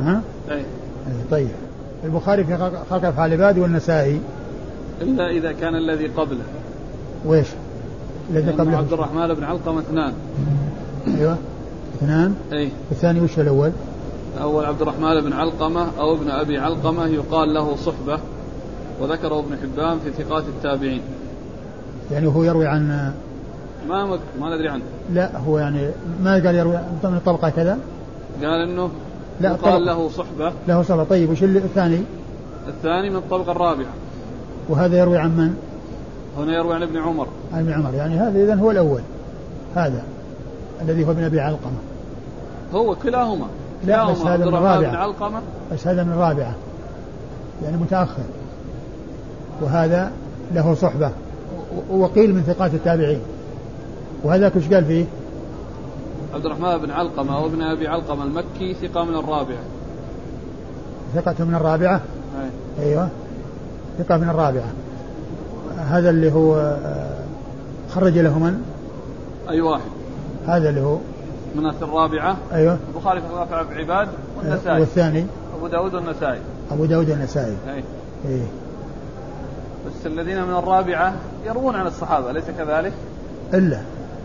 ها؟ 0.00 0.22
اي 0.50 0.54
إيه، 0.56 0.62
طيب. 1.30 1.48
البخاري 2.04 2.44
في 2.44 2.56
خلق 2.90 3.04
أفعال 3.04 3.32
العباد 3.32 3.58
والنسائي. 3.58 4.20
إلا 5.00 5.30
إذا 5.30 5.52
كان 5.52 5.74
الذي 5.74 6.06
قبله. 6.06 6.44
ويش؟ 7.26 7.46
الذي 8.30 8.50
قبله؟ 8.50 8.76
عبد 8.76 8.92
الرحمن 8.92 9.34
بن 9.34 9.44
علقمة 9.44 9.80
اثنان. 9.80 10.12
أيوه. 11.18 11.36
اثنان. 12.02 12.34
أي. 12.52 12.70
الثاني 12.92 13.20
وش 13.20 13.38
الأول؟ 13.38 13.72
الأول 14.36 14.64
عبد 14.64 14.82
الرحمن 14.82 15.20
بن 15.20 15.32
علقمة 15.32 15.86
أو 15.98 16.14
ابن 16.14 16.30
أبي 16.30 16.58
علقمة 16.58 17.06
يقال 17.06 17.54
له 17.54 17.76
صحبة 17.76 18.18
وذكره 19.00 19.40
ابن 19.40 19.56
حبان 19.62 19.98
في 19.98 20.22
ثقات 20.22 20.44
التابعين. 20.44 21.00
يعني 22.12 22.26
هو 22.26 22.44
يروي 22.44 22.66
عن 22.66 23.12
ما 23.88 24.06
مك... 24.06 24.20
ما 24.40 24.54
ندري 24.54 24.68
عنه. 24.68 24.82
لا 25.12 25.38
هو 25.38 25.58
يعني 25.58 25.90
ما 26.22 26.32
قال 26.32 26.54
يروي 26.54 26.76
من 27.04 27.20
طبقة 27.26 27.50
كذا؟ 27.50 27.78
قال 28.42 28.68
إنه 28.68 28.90
لا 29.40 29.52
قال 29.52 29.86
له 29.86 30.08
صحبة. 30.08 30.52
له 30.68 30.82
صحبة. 30.82 31.04
طيب 31.04 31.30
وش 31.30 31.42
الثاني؟ 31.42 32.00
الثاني 32.68 33.10
من 33.10 33.16
الطبقة 33.16 33.52
الرابعة. 33.52 33.92
وهذا 34.68 34.98
يروي 34.98 35.18
عن 35.18 35.36
من؟ 35.36 35.54
هنا 36.38 36.54
يروي 36.54 36.74
عن 36.74 36.82
ابن 36.82 36.96
عمر. 36.98 37.26
عن 37.52 37.60
ابن 37.60 37.72
عمر. 37.72 37.94
يعني 37.94 38.18
هذا 38.18 38.44
إذا 38.44 38.54
هو 38.54 38.70
الأول. 38.70 39.00
هذا 39.74 40.02
الذي 40.82 41.04
هو 41.04 41.10
ابن 41.10 41.24
أبي 41.24 41.40
علقمة. 41.40 41.78
هو 42.74 42.94
كلاهما. 42.94 43.46
لا 43.84 44.10
بس 44.10 44.18
هذا 44.18 44.46
من 44.46 44.54
الرابعة 44.54 45.14
بس 45.72 45.86
هذا 45.86 46.04
من 46.04 46.12
الرابعة 46.12 46.54
يعني 47.64 47.76
متأخر. 47.76 48.22
وهذا 49.62 50.12
له 50.54 50.74
صحبة. 50.74 51.10
وقيل 51.90 52.34
من 52.34 52.42
ثقات 52.42 52.74
التابعين. 52.74 53.20
وهذاك 54.24 54.56
وش 54.56 54.68
قال 54.68 54.84
فيه؟ 54.84 55.04
عبد 56.34 56.46
الرحمن 56.46 56.78
بن 56.78 56.90
علقمة 56.90 57.36
أو 57.36 57.46
ابن 57.46 57.62
أبي 57.62 57.88
علقمة 57.88 58.24
المكي 58.24 58.74
ثقة 58.74 59.04
من 59.04 59.14
الرابعة. 59.14 59.62
ثقة 61.14 61.44
من 61.44 61.54
الرابعة؟ 61.54 62.00
أي. 62.80 62.84
أيوه. 62.86 63.08
ثقة 63.98 64.16
من 64.16 64.28
الرابعة. 64.28 64.72
هذا 65.78 66.10
اللي 66.10 66.32
هو 66.32 66.56
آه، 66.56 67.18
خرج 67.90 68.18
له 68.18 68.38
من؟ 68.38 68.62
أي 69.50 69.60
واحد. 69.60 69.90
هذا 70.46 70.68
اللي 70.68 70.80
هو 70.80 70.98
من 71.54 71.66
الرابعة. 71.66 72.36
أيوه. 72.52 72.78
البخاري 72.94 73.20
في 73.20 73.26
رفع 73.32 73.56
عباد 73.76 74.08
والنسائي. 74.38 74.80
والثاني. 74.80 75.26
أبو 75.58 75.66
داود 75.66 75.94
والنسائي. 75.94 76.40
أبو 76.70 76.84
داود 76.84 77.10
والنسائي. 77.10 77.56
أي. 77.68 77.84
إيه. 78.28 78.46
بس 79.86 80.06
الذين 80.06 80.42
من 80.42 80.54
الرابعة 80.54 81.14
يروون 81.46 81.76
عن 81.76 81.86
الصحابة 81.86 82.30
أليس 82.30 82.44
كذلك؟ 82.58 82.92
إلا 83.54 83.80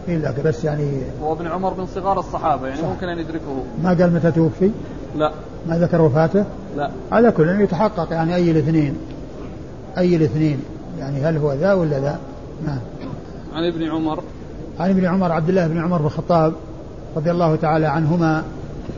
إلا 0.08 0.34
بس 0.46 0.64
يعني 0.64 1.02
هو 1.24 1.34
ابن 1.34 1.48
عمر 1.48 1.74
من 1.74 1.86
صغار 1.86 2.20
الصحابة 2.20 2.68
يعني 2.68 2.82
صح. 2.82 2.88
ممكن 2.88 3.10
أن 3.10 3.20
يدركه. 3.20 3.64
ما 3.84 3.90
قال 3.90 4.14
متى 4.14 4.32
توفي؟ 4.32 4.72
لا. 5.16 5.32
ما 5.68 5.78
ذكر 5.78 6.02
وفاته؟ 6.02 6.46
لا. 6.78 6.90
على 7.12 7.32
كل 7.32 7.62
يتحقق 7.62 8.12
يعني 8.12 8.36
أي 8.36 8.52
الاثنين. 8.52 8.98
أي 9.98 10.16
الاثنين. 10.16 10.60
يعني 11.00 11.22
هل 11.22 11.38
هو 11.38 11.54
ذا 11.54 11.74
ولا 11.74 12.00
ذا؟ 12.00 12.20
نعم 12.66 12.80
عن 13.54 13.68
ابن 13.68 13.84
عمر. 13.84 14.24
عن 14.80 14.90
ابن 14.90 15.06
عمر 15.06 15.32
عبد 15.32 15.50
الله 15.50 15.68
بن 15.68 15.84
عمر 15.84 15.98
بن 15.98 16.06
الخطاب. 16.06 16.54
رضي 17.16 17.32
الله 17.32 17.56
تعالى 17.56 17.86
عنهما 17.86 18.44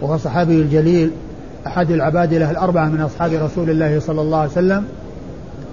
وهو 0.01 0.17
صحابي 0.17 0.61
الجليل 0.61 1.11
أحد 1.67 1.91
العبادلة 1.91 2.51
الأربعة 2.51 2.85
من 2.85 3.01
أصحاب 3.01 3.33
رسول 3.33 3.69
الله 3.69 3.99
صلى 3.99 4.21
الله 4.21 4.37
عليه 4.37 4.51
وسلم 4.51 4.85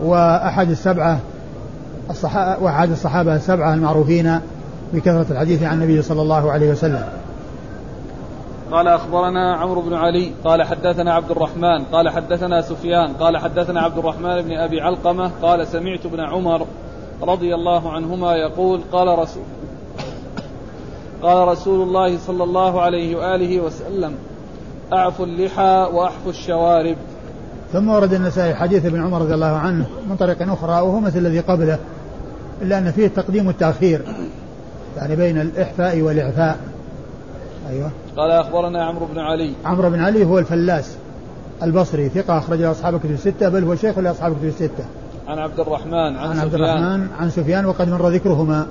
وأحد 0.02 0.70
السبعة 0.70 1.18
الصحابة 2.10 2.62
وأحد 2.64 2.90
الصحابة 2.90 3.36
السبعة 3.36 3.74
المعروفين 3.74 4.40
بكثرة 4.92 5.26
الحديث 5.30 5.62
عن 5.62 5.74
النبي 5.74 6.02
صلى 6.02 6.22
الله 6.22 6.52
عليه 6.52 6.70
وسلم. 6.70 7.04
قال 8.72 8.88
أخبرنا 8.88 9.56
عمرو 9.56 9.80
بن 9.80 9.94
علي 9.94 10.32
قال 10.44 10.62
حدثنا 10.62 11.14
عبد 11.14 11.30
الرحمن 11.30 11.84
قال 11.92 12.08
حدثنا 12.08 12.60
سفيان 12.60 13.12
قال 13.12 13.36
حدثنا 13.36 13.80
عبد 13.80 13.98
الرحمن 13.98 14.42
بن 14.42 14.52
أبي 14.52 14.80
علقمة 14.80 15.30
قال 15.42 15.66
سمعت 15.66 16.06
ابن 16.06 16.20
عمر 16.20 16.66
رضي 17.22 17.54
الله 17.54 17.92
عنهما 17.92 18.34
يقول 18.34 18.80
قال 18.92 19.18
رسول 19.18 19.42
قال 21.24 21.48
رسول 21.48 21.82
الله 21.82 22.18
صلى 22.18 22.44
الله 22.44 22.80
عليه 22.80 23.16
وآله 23.16 23.60
وسلم 23.60 24.14
أعفوا 24.92 25.26
اللحى 25.26 25.88
وأحفوا 25.92 26.30
الشوارب. 26.30 26.96
ثم 27.72 27.88
ورد 27.88 28.14
النسائي 28.14 28.54
حديث 28.54 28.86
ابن 28.86 29.04
عمر 29.04 29.20
رضي 29.20 29.34
الله 29.34 29.46
عنه 29.46 29.86
من 30.08 30.16
طريق 30.16 30.52
أخرى 30.52 30.72
وهو 30.72 31.00
مثل 31.00 31.18
الذي 31.18 31.40
قبله 31.40 31.78
إلا 32.62 32.78
أن 32.78 32.90
فيه 32.90 33.06
التقديم 33.06 33.46
والتأخير 33.46 34.02
يعني 34.96 35.16
بين 35.16 35.40
الإحفاء 35.40 36.00
والإعفاء. 36.00 36.58
أيوه. 37.70 37.90
قال 38.16 38.30
أخبرنا 38.30 38.84
عمرو 38.84 39.06
بن 39.06 39.18
علي. 39.18 39.52
عمرو 39.64 39.90
بن 39.90 40.00
علي 40.00 40.24
هو 40.24 40.38
الفلاس 40.38 40.96
البصري 41.62 42.08
ثقة 42.08 42.38
أخرج 42.38 42.60
له 42.60 42.70
أصحاب 42.70 42.98
كتب 42.98 43.10
الستة 43.10 43.48
بل 43.48 43.64
هو 43.64 43.74
شيخ 43.74 43.98
لأصحاب 43.98 44.36
كتب 44.36 44.44
الستة. 44.44 44.84
عن 45.28 45.38
عبد 45.38 45.60
الرحمن 45.60 46.16
عن, 46.16 46.30
عن 46.30 46.38
عبد 46.38 46.54
الرحمن 46.54 47.06
عن 47.20 47.30
سفيان 47.30 47.66
وقد 47.66 47.88
مر 47.88 48.08
ذكرهما. 48.08 48.66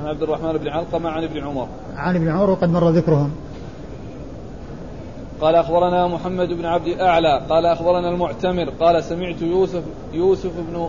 عن 0.00 0.06
عبد 0.06 0.22
الرحمن 0.22 0.52
بن 0.52 0.68
علقمة 0.68 1.10
عن 1.10 1.24
ابن 1.24 1.44
عمر. 1.44 1.68
عن 1.96 2.16
ابن 2.16 2.28
عمر 2.28 2.50
وقد 2.50 2.68
مر 2.68 2.90
ذكرهم. 2.90 3.30
قال 5.40 5.54
أخبرنا 5.54 6.06
محمد 6.06 6.48
بن 6.48 6.64
عبد 6.64 6.86
الأعلى 6.86 7.42
قال 7.50 7.66
أخبرنا 7.66 8.08
المعتمر 8.08 8.70
قال 8.80 9.04
سمعت 9.04 9.42
يوسف 9.42 9.82
يوسف 10.12 10.50
بن 10.58 10.88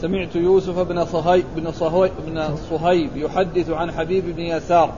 سمعت 0.00 0.36
يوسف 0.36 0.78
بن 0.78 1.04
صهيب 1.04 1.44
بن 1.56 1.72
صهيب 1.72 2.12
بن 2.26 2.56
صهيب 2.70 3.16
يحدث 3.16 3.70
عن 3.70 3.92
حبيب 3.92 4.36
بن 4.36 4.42
يسار 4.42 4.90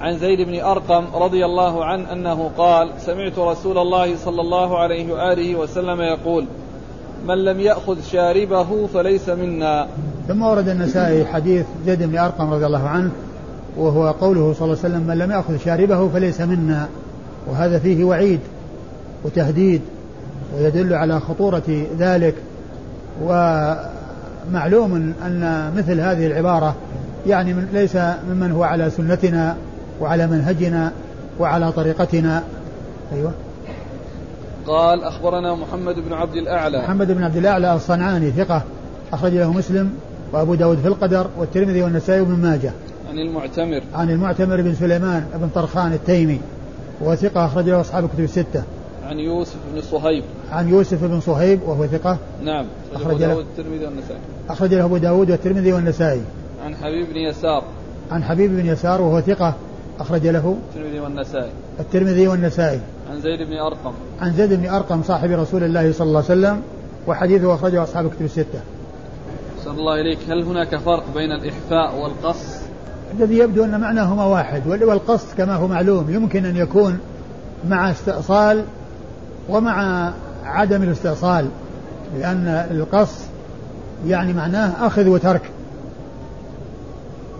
عن 0.00 0.18
زيد 0.18 0.40
بن 0.40 0.60
أرقم 0.60 1.04
رضي 1.14 1.44
الله 1.44 1.84
عنه 1.84 2.12
أنه 2.12 2.50
قال 2.58 2.90
سمعت 2.98 3.38
رسول 3.38 3.78
الله 3.78 4.16
صلى 4.16 4.40
الله 4.40 4.78
عليه 4.78 5.12
وآله 5.12 5.56
وسلم 5.56 6.00
يقول 6.00 6.46
من 7.28 7.44
لم 7.44 7.60
يأخذ 7.60 8.02
شاربه 8.02 8.86
فليس 8.86 9.28
منا. 9.28 9.86
ثم 10.28 10.42
ورد 10.42 10.68
النسائي 10.68 11.26
حديث 11.26 11.66
زيد 11.86 12.02
بن 12.02 12.18
أرقم 12.18 12.52
رضي 12.52 12.66
الله 12.66 12.88
عنه 12.88 13.10
وهو 13.76 14.10
قوله 14.10 14.54
صلى 14.58 14.64
الله 14.64 14.78
عليه 14.84 14.94
وسلم 14.94 15.06
من 15.06 15.18
لم 15.18 15.30
يأخذ 15.30 15.58
شاربه 15.64 16.08
فليس 16.08 16.40
منا. 16.40 16.88
وهذا 17.46 17.78
فيه 17.78 18.04
وعيد 18.04 18.40
وتهديد 19.24 19.80
ويدل 20.56 20.94
على 20.94 21.20
خطورة 21.20 21.86
ذلك. 21.98 22.34
ومعلوم 23.22 25.12
أن 25.26 25.72
مثل 25.76 26.00
هذه 26.00 26.26
العبارة 26.26 26.74
يعني 27.26 27.54
من 27.54 27.68
ليس 27.72 27.96
ممن 28.30 28.52
هو 28.52 28.62
على 28.62 28.90
سنتنا 28.90 29.56
وعلى 30.00 30.26
منهجنا 30.26 30.92
وعلى 31.40 31.72
طريقتنا. 31.72 32.42
أيوة. 33.12 33.32
قال 34.66 35.04
أخبرنا 35.04 35.54
محمد 35.54 35.94
بن 35.94 36.12
عبد 36.12 36.36
الأعلى. 36.36 36.78
محمد 36.78 37.12
بن 37.12 37.24
عبد 37.24 37.36
الأعلى 37.36 37.74
الصنعاني 37.74 38.30
ثقة 38.30 38.62
أخرج 39.12 39.32
له 39.32 39.52
مسلم 39.52 39.90
وأبو 40.32 40.54
داود 40.54 40.78
في 40.78 40.88
القدر 40.88 41.26
والترمذي 41.38 41.82
والنسائي 41.82 42.20
وابن 42.20 42.32
ماجه. 42.32 42.72
عن 43.10 43.18
المعتمر. 43.18 43.82
عن 43.94 44.10
المعتمر 44.10 44.62
بن 44.62 44.74
سليمان 44.74 45.26
بن 45.34 45.48
طرخان 45.54 45.92
التيمي 45.92 46.40
وثقة 47.00 47.46
أخرج 47.46 47.68
له 47.68 47.80
أصحاب 47.80 48.04
الكتب 48.04 48.20
الستة. 48.20 48.62
عن 49.06 49.18
يوسف 49.18 49.56
بن 49.74 49.80
صهيب. 49.80 50.24
عن 50.52 50.68
يوسف 50.68 51.04
بن 51.04 51.20
صهيب 51.20 51.62
وهو 51.62 51.86
ثقة. 51.86 52.18
نعم. 52.42 52.66
أخرج 52.94 53.22
له 53.22 53.40
الترمذي 53.40 53.84
والنسائي. 53.84 54.20
أخرج 54.48 54.74
له 54.74 54.84
أبو 54.84 54.96
داود 54.96 55.30
والترمذي 55.30 55.72
والنسائي. 55.72 56.22
عن 56.64 56.74
حبيب 56.74 57.08
بن 57.08 57.16
يسار. 57.16 57.64
عن 58.10 58.24
حبيب 58.24 58.50
بن 58.50 58.66
يسار 58.66 59.02
وهو 59.02 59.20
ثقة 59.20 59.54
أخرج 60.00 60.26
له 60.26 60.56
الترمذي 60.68 61.00
والنسائي. 61.00 61.50
الترمذي 61.80 62.28
والنسائي. 62.28 62.80
عن 63.12 63.20
زيد 63.20 63.42
بن 63.42 63.56
أرقم 63.56 63.92
عن 64.20 64.32
زيد 64.32 64.52
بن 64.52 64.68
أرقم 64.68 65.02
صاحب 65.02 65.30
رسول 65.30 65.64
الله 65.64 65.92
صلى 65.92 66.06
الله 66.06 66.24
عليه 66.28 66.40
وسلم 66.40 66.62
وحديثه 67.06 67.54
أخرجه 67.54 67.82
أصحاب 67.82 68.06
الكتب 68.06 68.24
الستة. 68.24 68.60
صلى 69.64 69.78
الله 69.78 70.00
إليك 70.00 70.18
هل 70.28 70.42
هناك 70.42 70.76
فرق 70.76 71.04
بين 71.14 71.32
الإحفاء 71.32 72.02
والقص؟ 72.02 72.44
الذي 73.18 73.38
يبدو 73.38 73.64
أن 73.64 73.80
معناهما 73.80 74.24
واحد 74.24 74.66
والقصد 74.66 75.36
كما 75.36 75.54
هو 75.54 75.66
معلوم 75.66 76.10
يمكن 76.10 76.44
أن 76.44 76.56
يكون 76.56 76.98
مع 77.68 77.90
استئصال 77.90 78.64
ومع 79.48 80.10
عدم 80.44 80.82
الاستئصال 80.82 81.48
لأن 82.18 82.66
القص 82.70 83.18
يعني 84.06 84.32
معناه 84.32 84.86
أخذ 84.86 85.08
وترك 85.08 85.50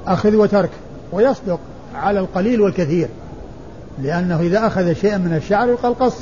أخذ 0.06 0.36
وترك 0.36 0.70
ويصدق 1.12 1.60
على 1.94 2.20
القليل 2.20 2.60
والكثير 2.60 3.08
لأنه 3.98 4.40
إذا 4.40 4.66
أخذ 4.66 4.92
شيئا 4.92 5.18
من 5.18 5.34
الشعر 5.36 5.68
يقال 5.68 5.98
قص 5.98 6.18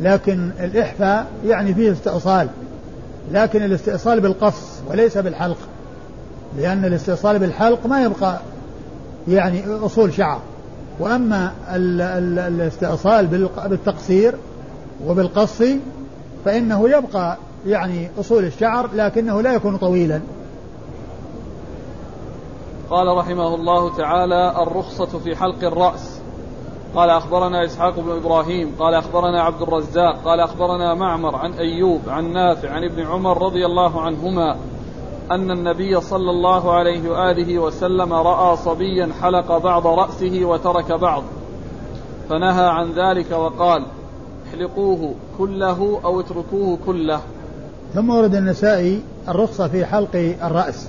لكن 0.00 0.50
الإحفاء 0.60 1.26
يعني 1.46 1.74
فيه 1.74 1.92
استئصال 1.92 2.48
لكن 3.32 3.62
الاستئصال 3.62 4.20
بالقص 4.20 4.80
وليس 4.90 5.18
بالحلق 5.18 5.58
لأن 6.58 6.84
الاستئصال 6.84 7.38
بالحلق 7.38 7.86
ما 7.86 8.02
يبقى 8.04 8.38
يعني 9.28 9.64
أصول 9.66 10.12
شعر. 10.14 10.40
وأما 11.00 11.52
الاستئصال 12.48 13.26
بالتقصير 13.68 14.34
وبالقص 15.06 15.62
فإنه 16.44 16.88
يبقى 16.88 17.36
يعني 17.66 18.08
أصول 18.20 18.44
الشعر 18.44 18.88
لكنه 18.94 19.42
لا 19.42 19.52
يكون 19.54 19.76
طويلا. 19.76 20.20
قال 22.90 23.16
رحمه 23.18 23.54
الله 23.54 23.96
تعالى 23.96 24.62
الرخصة 24.62 25.18
في 25.18 25.36
حلق 25.36 25.64
الرأس. 25.64 26.21
قال 26.94 27.10
أخبرنا 27.10 27.64
إسحاق 27.64 28.00
بن 28.00 28.10
إبراهيم 28.10 28.72
قال 28.78 28.94
أخبرنا 28.94 29.42
عبد 29.42 29.62
الرزاق 29.62 30.22
قال 30.24 30.40
أخبرنا 30.40 30.94
معمر 30.94 31.36
عن 31.36 31.52
أيوب 31.52 32.00
عن 32.08 32.32
نافع 32.32 32.70
عن 32.70 32.84
ابن 32.84 33.06
عمر 33.06 33.42
رضي 33.42 33.66
الله 33.66 34.00
عنهما 34.00 34.56
أن 35.30 35.50
النبي 35.50 36.00
صلى 36.00 36.30
الله 36.30 36.72
عليه 36.72 37.10
وآله 37.10 37.58
وسلم 37.58 38.12
رأى 38.12 38.56
صبيا 38.56 39.08
حلق 39.22 39.58
بعض 39.58 39.86
رأسه 39.86 40.44
وترك 40.44 40.92
بعض 40.92 41.22
فنهى 42.28 42.64
عن 42.64 42.92
ذلك 42.92 43.30
وقال 43.30 43.86
احلقوه 44.48 45.14
كله 45.38 46.00
أو 46.04 46.20
اتركوه 46.20 46.78
كله. 46.86 47.20
ثم 47.94 48.10
ورد 48.10 48.34
النسائي 48.34 49.02
الرخصة 49.28 49.68
في 49.68 49.86
حلق 49.86 50.36
الرأس 50.42 50.88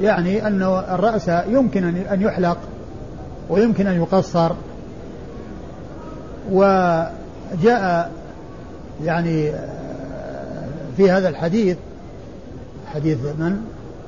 يعني 0.00 0.46
أن 0.46 0.62
الرأس 0.88 1.28
يمكن 1.48 1.84
أن 1.84 2.22
يحلق 2.22 2.58
ويمكن 3.50 3.86
أن 3.86 3.96
يقصر 4.02 4.52
وجاء 6.50 8.12
يعني 9.04 9.52
في 10.96 11.10
هذا 11.10 11.28
الحديث 11.28 11.76
حديث 12.94 13.18
من؟ 13.18 13.56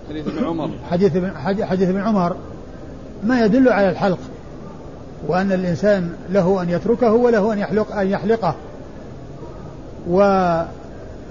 حديث 0.09 0.29
ابن 0.29 0.45
عمر. 0.45 0.71
حديث 0.91 1.17
ابن 1.17 1.31
حديث 1.67 1.89
ابن 1.89 2.01
عمر. 2.01 2.37
ما 3.25 3.45
يدل 3.45 3.69
على 3.69 3.91
الحلق 3.91 4.19
وأن 5.27 5.53
الإنسان 5.53 6.13
له 6.31 6.63
أن 6.63 6.71
يتركه 6.71 7.13
وله 7.13 7.53
أن 7.53 7.59
يحلق 7.59 7.97
أن 7.97 8.07
يحلقه. 8.07 8.55
و 10.11 10.19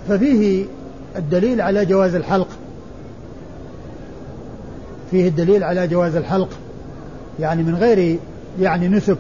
ففيه 0.07 0.65
الدليل 1.15 1.61
على 1.61 1.85
جواز 1.85 2.15
الحلق. 2.15 2.47
فيه 5.11 5.27
الدليل 5.27 5.63
على 5.63 5.87
جواز 5.87 6.15
الحلق. 6.15 6.49
يعني 7.39 7.63
من 7.63 7.75
غير 7.75 8.19
يعني 8.59 8.87
نسك. 8.87 9.17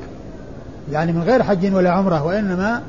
يعني 0.91 1.11
من 1.11 1.23
غير 1.23 1.43
حج 1.43 1.73
ولا 1.73 1.91
عمرة 1.91 2.23
وإنما 2.25 2.81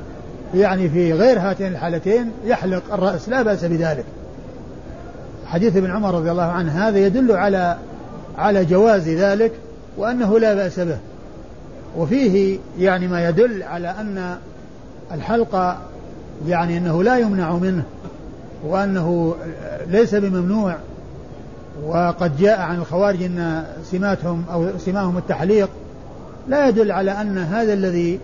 يعني 0.55 0.89
في 0.89 1.13
غير 1.13 1.39
هاتين 1.39 1.67
الحالتين 1.67 2.31
يحلق 2.45 2.83
الرأس 2.93 3.29
لا 3.29 3.43
بأس 3.43 3.65
بذلك. 3.65 4.05
حديث 5.47 5.77
ابن 5.77 5.91
عمر 5.91 6.15
رضي 6.15 6.31
الله 6.31 6.43
عنه 6.43 6.89
هذا 6.89 6.99
يدل 6.99 7.33
على 7.33 7.77
على 8.39 8.65
جواز 8.65 9.09
ذلك 9.09 9.53
وأنه 9.97 10.39
لا 10.39 10.55
بأس 10.55 10.81
به. 10.81 10.99
وفيه 11.99 12.59
يعني 12.79 13.09
ما 13.09 13.29
يدل 13.29 13.63
على 13.63 13.89
أن 13.89 14.37
الحلق 15.13 15.77
يعني 16.49 16.79
أنه 16.79 17.03
لا 17.03 17.19
يمنع 17.19 17.53
منه 17.53 17.83
وأنه 18.67 19.35
ليس 19.87 20.15
بممنوع. 20.15 20.77
وقد 21.87 22.37
جاء 22.39 22.61
عن 22.61 22.77
الخوارج 22.77 23.23
أن 23.23 23.65
سماتهم 23.85 24.45
أو 24.53 24.67
سماهم 24.79 25.19
التحليق 25.19 25.71
لا 26.49 26.69
يدل 26.69 26.93
على 26.93 27.11
أن 27.11 27.39
هذا 27.39 27.73
الذي 27.73 28.19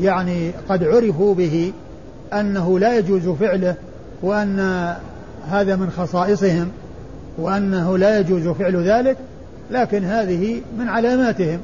يعني 0.00 0.50
قد 0.68 0.84
عرفوا 0.84 1.34
به 1.34 1.72
أنه 2.32 2.78
لا 2.78 2.98
يجوز 2.98 3.28
فعله 3.28 3.74
وأن 4.22 4.60
هذا 5.50 5.76
من 5.76 5.90
خصائصهم 5.90 6.68
وأنه 7.38 7.98
لا 7.98 8.18
يجوز 8.18 8.48
فعل 8.48 8.76
ذلك 8.76 9.16
لكن 9.70 10.04
هذه 10.04 10.60
من 10.78 10.88
علاماتهم. 10.88 11.58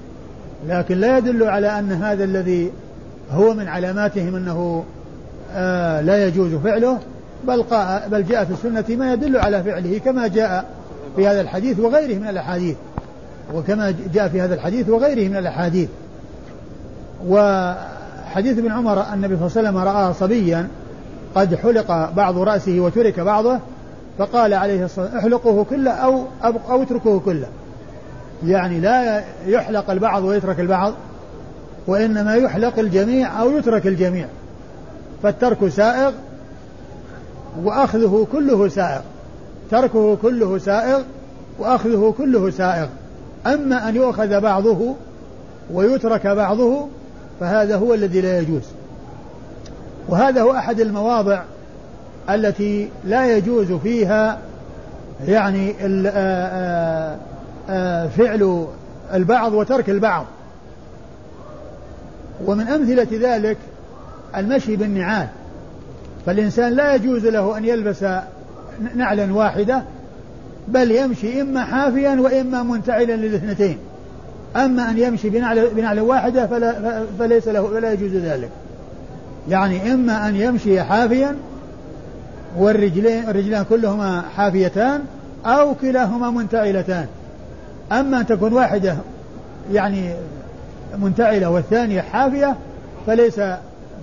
لكن 0.68 0.98
لا 0.98 1.18
يدل 1.18 1.42
على 1.42 1.78
أن 1.78 1.92
هذا 1.92 2.24
الذي 2.24 2.72
هو 3.32 3.54
من 3.54 3.68
علاماتهم 3.68 4.34
أنه 4.36 4.84
آه 5.54 6.00
لا 6.00 6.26
يجوز 6.26 6.54
فعله 6.54 6.98
بل, 7.44 7.64
بل 8.10 8.24
جاء 8.24 8.44
في 8.44 8.52
السنة 8.52 8.96
ما 8.96 9.12
يدل 9.12 9.36
على 9.36 9.62
فعله 9.62 9.98
كما 9.98 10.26
جاء 10.26 10.70
في 11.16 11.28
هذا 11.28 11.40
الحديث 11.40 11.80
وغيره 11.80 12.18
من 12.18 12.28
الأحاديث. 12.28 12.76
وكما 13.54 13.94
جاء 14.14 14.28
في 14.28 14.40
هذا 14.40 14.54
الحديث 14.54 14.88
وغيره 14.88 15.28
من 15.28 15.36
الأحاديث. 15.36 15.88
وحديث 17.28 18.58
ابن 18.58 18.72
عمر 18.72 19.14
النبي 19.14 19.36
صلى 19.36 19.46
الله 19.46 19.58
عليه 19.58 19.68
وسلم 19.68 19.78
رأى 19.78 20.14
صبيا 20.14 20.68
قد 21.34 21.54
حلق 21.54 22.10
بعض 22.10 22.38
رأسه 22.38 22.80
وترك 22.80 23.20
بعضه 23.20 23.58
فقال 24.18 24.54
عليه 24.54 24.84
الصلاة 24.84 25.04
والسلام 25.04 25.20
احلقه 25.20 25.64
كله 25.64 25.90
أو, 25.90 26.24
أو 26.44 26.82
اتركه 26.82 27.20
كله. 27.20 27.48
يعني 28.46 28.80
لا 28.80 29.24
يحلق 29.46 29.90
البعض 29.90 30.24
ويترك 30.24 30.60
البعض 30.60 30.92
وإنما 31.86 32.34
يحلق 32.34 32.78
الجميع 32.78 33.40
أو 33.40 33.50
يترك 33.50 33.86
الجميع. 33.86 34.26
فالترك 35.22 35.68
سائغ 35.68 36.12
وأخذه 37.64 38.26
كله 38.32 38.68
سائغ. 38.68 39.00
تركه 39.70 40.16
كله 40.22 40.58
سائغ 40.58 41.02
وأخذه 41.58 42.14
كله 42.18 42.50
سائغ. 42.50 42.86
أما 43.54 43.88
أن 43.88 43.96
يؤخذ 43.96 44.40
بعضه 44.40 44.94
ويترك 45.72 46.26
بعضه 46.26 46.88
فهذا 47.40 47.76
هو 47.76 47.94
الذي 47.94 48.20
لا 48.20 48.38
يجوز. 48.38 48.62
وهذا 50.08 50.42
هو 50.42 50.52
أحد 50.52 50.80
المواضع 50.80 51.42
التي 52.30 52.88
لا 53.04 53.36
يجوز 53.36 53.72
فيها 53.72 54.38
يعني 55.26 55.72
فعل 58.08 58.66
البعض 59.14 59.52
وترك 59.52 59.90
البعض. 59.90 60.24
ومن 62.46 62.68
أمثلة 62.68 63.08
ذلك 63.12 63.56
المشي 64.36 64.76
بالنعال. 64.76 65.28
فالإنسان 66.26 66.72
لا 66.72 66.94
يجوز 66.94 67.26
له 67.26 67.58
أن 67.58 67.64
يلبس 67.64 68.04
نعلا 68.94 69.34
واحدة 69.34 69.82
بل 70.68 70.90
يمشي 70.90 71.40
إما 71.40 71.64
حافيا 71.64 72.20
وإما 72.20 72.62
منتعلا 72.62 73.16
للاثنتين. 73.16 73.78
أما 74.56 74.90
أن 74.90 74.98
يمشي 74.98 75.30
بنعل, 75.30 75.68
بنعل 75.68 76.00
واحدة 76.00 76.46
فلا 76.46 77.02
فليس 77.18 77.48
له 77.48 77.66
فلا 77.66 77.92
يجوز 77.92 78.12
ذلك. 78.12 78.50
يعني 79.48 79.92
إما 79.92 80.28
أن 80.28 80.36
يمشي 80.36 80.82
حافيا 80.82 81.36
والرجلين 82.58 83.28
الرجلان 83.28 83.64
كلهما 83.64 84.22
حافيتان 84.36 85.00
أو 85.46 85.74
كلاهما 85.74 86.30
منتعلتان. 86.30 87.06
أما 87.92 88.20
أن 88.20 88.26
تكون 88.26 88.52
واحدة 88.52 88.96
يعني 89.72 90.10
منتعلة 90.98 91.50
والثانية 91.50 92.00
حافية 92.00 92.56
فليس 93.06 93.40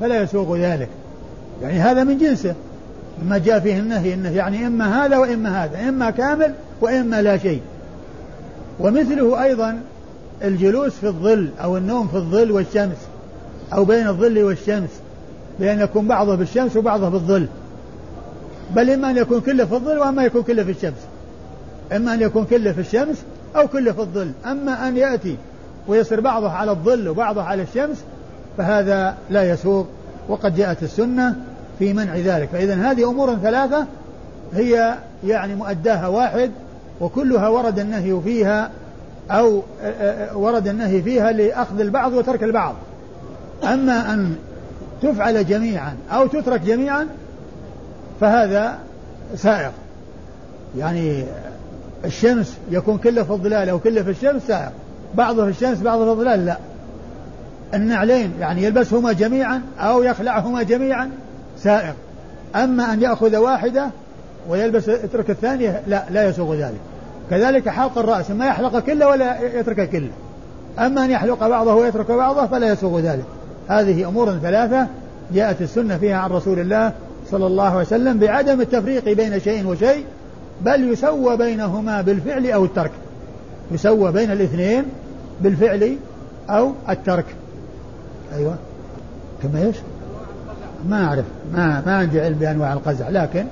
فلا 0.02 0.22
يسوق 0.22 0.58
ذلك. 0.58 0.90
يعني 1.62 1.80
هذا 1.80 2.04
من 2.04 2.18
جنسه. 2.18 2.54
ما 3.30 3.38
جاء 3.38 3.60
فيه 3.60 3.80
النهي 3.80 4.14
انه 4.14 4.30
يعني 4.30 4.68
إما 4.68 5.06
هذا 5.06 5.18
وإما 5.18 5.64
هذا 5.64 5.90
إما 5.90 6.10
كامل 6.10 6.54
وإما 6.82 7.22
لا 7.22 7.38
شيء. 7.38 7.62
ومثله 8.80 9.44
أيضا 9.44 9.80
الجلوس 10.44 10.92
في 10.92 11.08
الظل 11.08 11.50
أو 11.64 11.78
النوم 11.78 12.08
في 12.08 12.16
الظل 12.16 12.52
والشمس 12.52 12.98
أو 13.74 13.86
بين 13.86 14.08
الظل 14.08 14.44
والشمس 14.44 14.90
بأن 15.60 15.80
يكون 15.80 16.08
بعضه 16.08 16.36
بالشمس 16.36 16.76
وبعضه 16.78 17.10
بالظل 17.10 17.48
بل 18.76 18.90
إما 18.90 19.10
أن 19.10 19.18
يكون 19.18 19.42
كله 19.42 19.66
في 19.66 19.74
الظل 19.74 19.98
وأما 19.98 20.24
يكون 20.24 20.44
كله 20.44 20.64
في 20.64 20.72
الشمس. 20.72 21.08
إما 21.96 22.14
أن 22.14 22.22
يكون 22.22 22.46
كله 22.46 22.72
في 22.72 22.82
الشمس 22.82 23.18
أو 23.56 23.68
كله 23.68 23.92
في 23.92 24.00
الظل. 24.00 24.32
أما 24.46 24.88
أن 24.88 24.98
يأتي 24.98 25.38
ويصير 25.88 26.20
بعضه 26.20 26.50
على 26.50 26.72
الظل 26.72 27.08
وبعضه 27.08 27.44
على 27.44 27.64
الشمس 27.64 28.04
فهذا 28.58 29.16
لا 29.30 29.50
يسوق. 29.50 29.88
وقد 30.30 30.56
جاءت 30.56 30.84
السنة 30.84 31.36
في 31.80 31.94
منع 31.94 32.16
ذلك. 32.16 32.50
فإذا 32.50 32.92
هذه 32.92 33.10
أمور 33.10 33.36
ثلاثة 33.36 33.86
هي 34.54 34.96
يعني 35.24 35.56
مؤداها 35.56 36.08
واحد 36.08 36.52
وكلها 37.02 37.48
ورد 37.48 37.80
النهي 37.80 38.22
فيها 38.24 38.72
أو 39.32 39.64
ورد 40.34 40.68
النهي 40.68 41.02
فيها 41.02 41.32
لأخذ 41.32 41.80
البعض 41.80 42.14
وترك 42.14 42.44
البعض. 42.44 42.76
أما 43.64 44.14
أن 44.14 44.36
تفعل 45.02 45.48
جميعا 45.48 45.96
أو 46.12 46.28
تترك 46.28 46.62
جميعا 46.62 47.08
فهذا 48.22 48.78
سائغ. 49.36 49.72
يعني 50.78 51.24
الشمس 52.06 52.58
يكون 52.72 52.98
كله 52.98 53.24
في 53.24 53.32
الظلال 53.32 53.70
أو 53.70 53.80
كله 53.80 54.04
في 54.04 54.10
الشمس 54.10 54.42
سائغ. 54.48 54.70
بعضه 55.16 55.44
في 55.44 55.50
الشمس 55.50 55.82
بعضه 55.82 56.06
في 56.06 56.12
الظلال 56.12 56.46
لا. 56.46 56.58
النعلين 57.74 58.34
يعني 58.40 58.64
يلبسهما 58.64 59.12
جميعا 59.12 59.62
أو 59.80 60.04
يخلعهما 60.04 60.64
جميعا. 60.64 61.12
سائغ 61.64 61.94
أما 62.56 62.94
أن 62.94 63.02
يأخذ 63.02 63.36
واحدة 63.36 63.90
ويلبس 64.50 64.88
يترك 64.88 65.30
الثانية 65.30 65.82
لا 65.88 66.04
لا 66.10 66.30
يسوغ 66.30 66.56
ذلك. 66.56 66.80
كذلك 67.30 67.70
حلق 67.70 67.98
الرأس 67.98 68.32
ما 68.32 68.46
يحلق 68.46 68.80
كله 68.80 69.08
ولا 69.08 69.60
يترك 69.60 69.90
كله. 69.90 70.12
أما 70.80 71.06
أن 71.06 71.12
يحلق 71.12 71.48
بعضه 71.48 71.76
ويترك 71.76 72.12
بعضه 72.12 72.48
فلا 72.48 72.72
يسوغ 72.72 73.00
ذلك. 73.00 73.26
هذه 73.68 74.08
أمور 74.08 74.38
ثلاثة 74.38 74.88
جاءت 75.34 75.62
السنة 75.62 75.98
فيها 75.98 76.18
عن 76.18 76.30
رسول 76.30 76.60
الله 76.60 76.92
صلى 77.32 77.48
الله 77.48 77.70
عليه 77.70 77.82
وسلم 77.82 78.20
بعدم 78.20 78.62
التفريق 78.62 79.10
بين 79.10 79.40
شيء 79.40 79.68
وشيء 79.68 80.06
بل 80.62 80.92
يسوى 80.92 81.38
بينهما 81.38 82.02
بالفعل 82.02 82.52
أو 82.52 82.66
الترك. 82.66 82.92
يسوى 83.72 84.12
بين 84.12 84.32
الاثنين 84.32 84.86
بالفعل 85.42 85.98
أو 86.50 86.72
الترك. 86.90 87.26
أيوة. 88.38 88.56
كما 89.44 89.66
إيش؟ 89.66 89.76
ما 90.90 91.06
أعرف 91.06 91.26
ما 91.54 91.84
ما 91.86 91.96
عندي 91.96 92.22
علم 92.22 92.36
بأنواع 92.36 92.74
القزع 92.74 93.10
لكن 93.10 93.46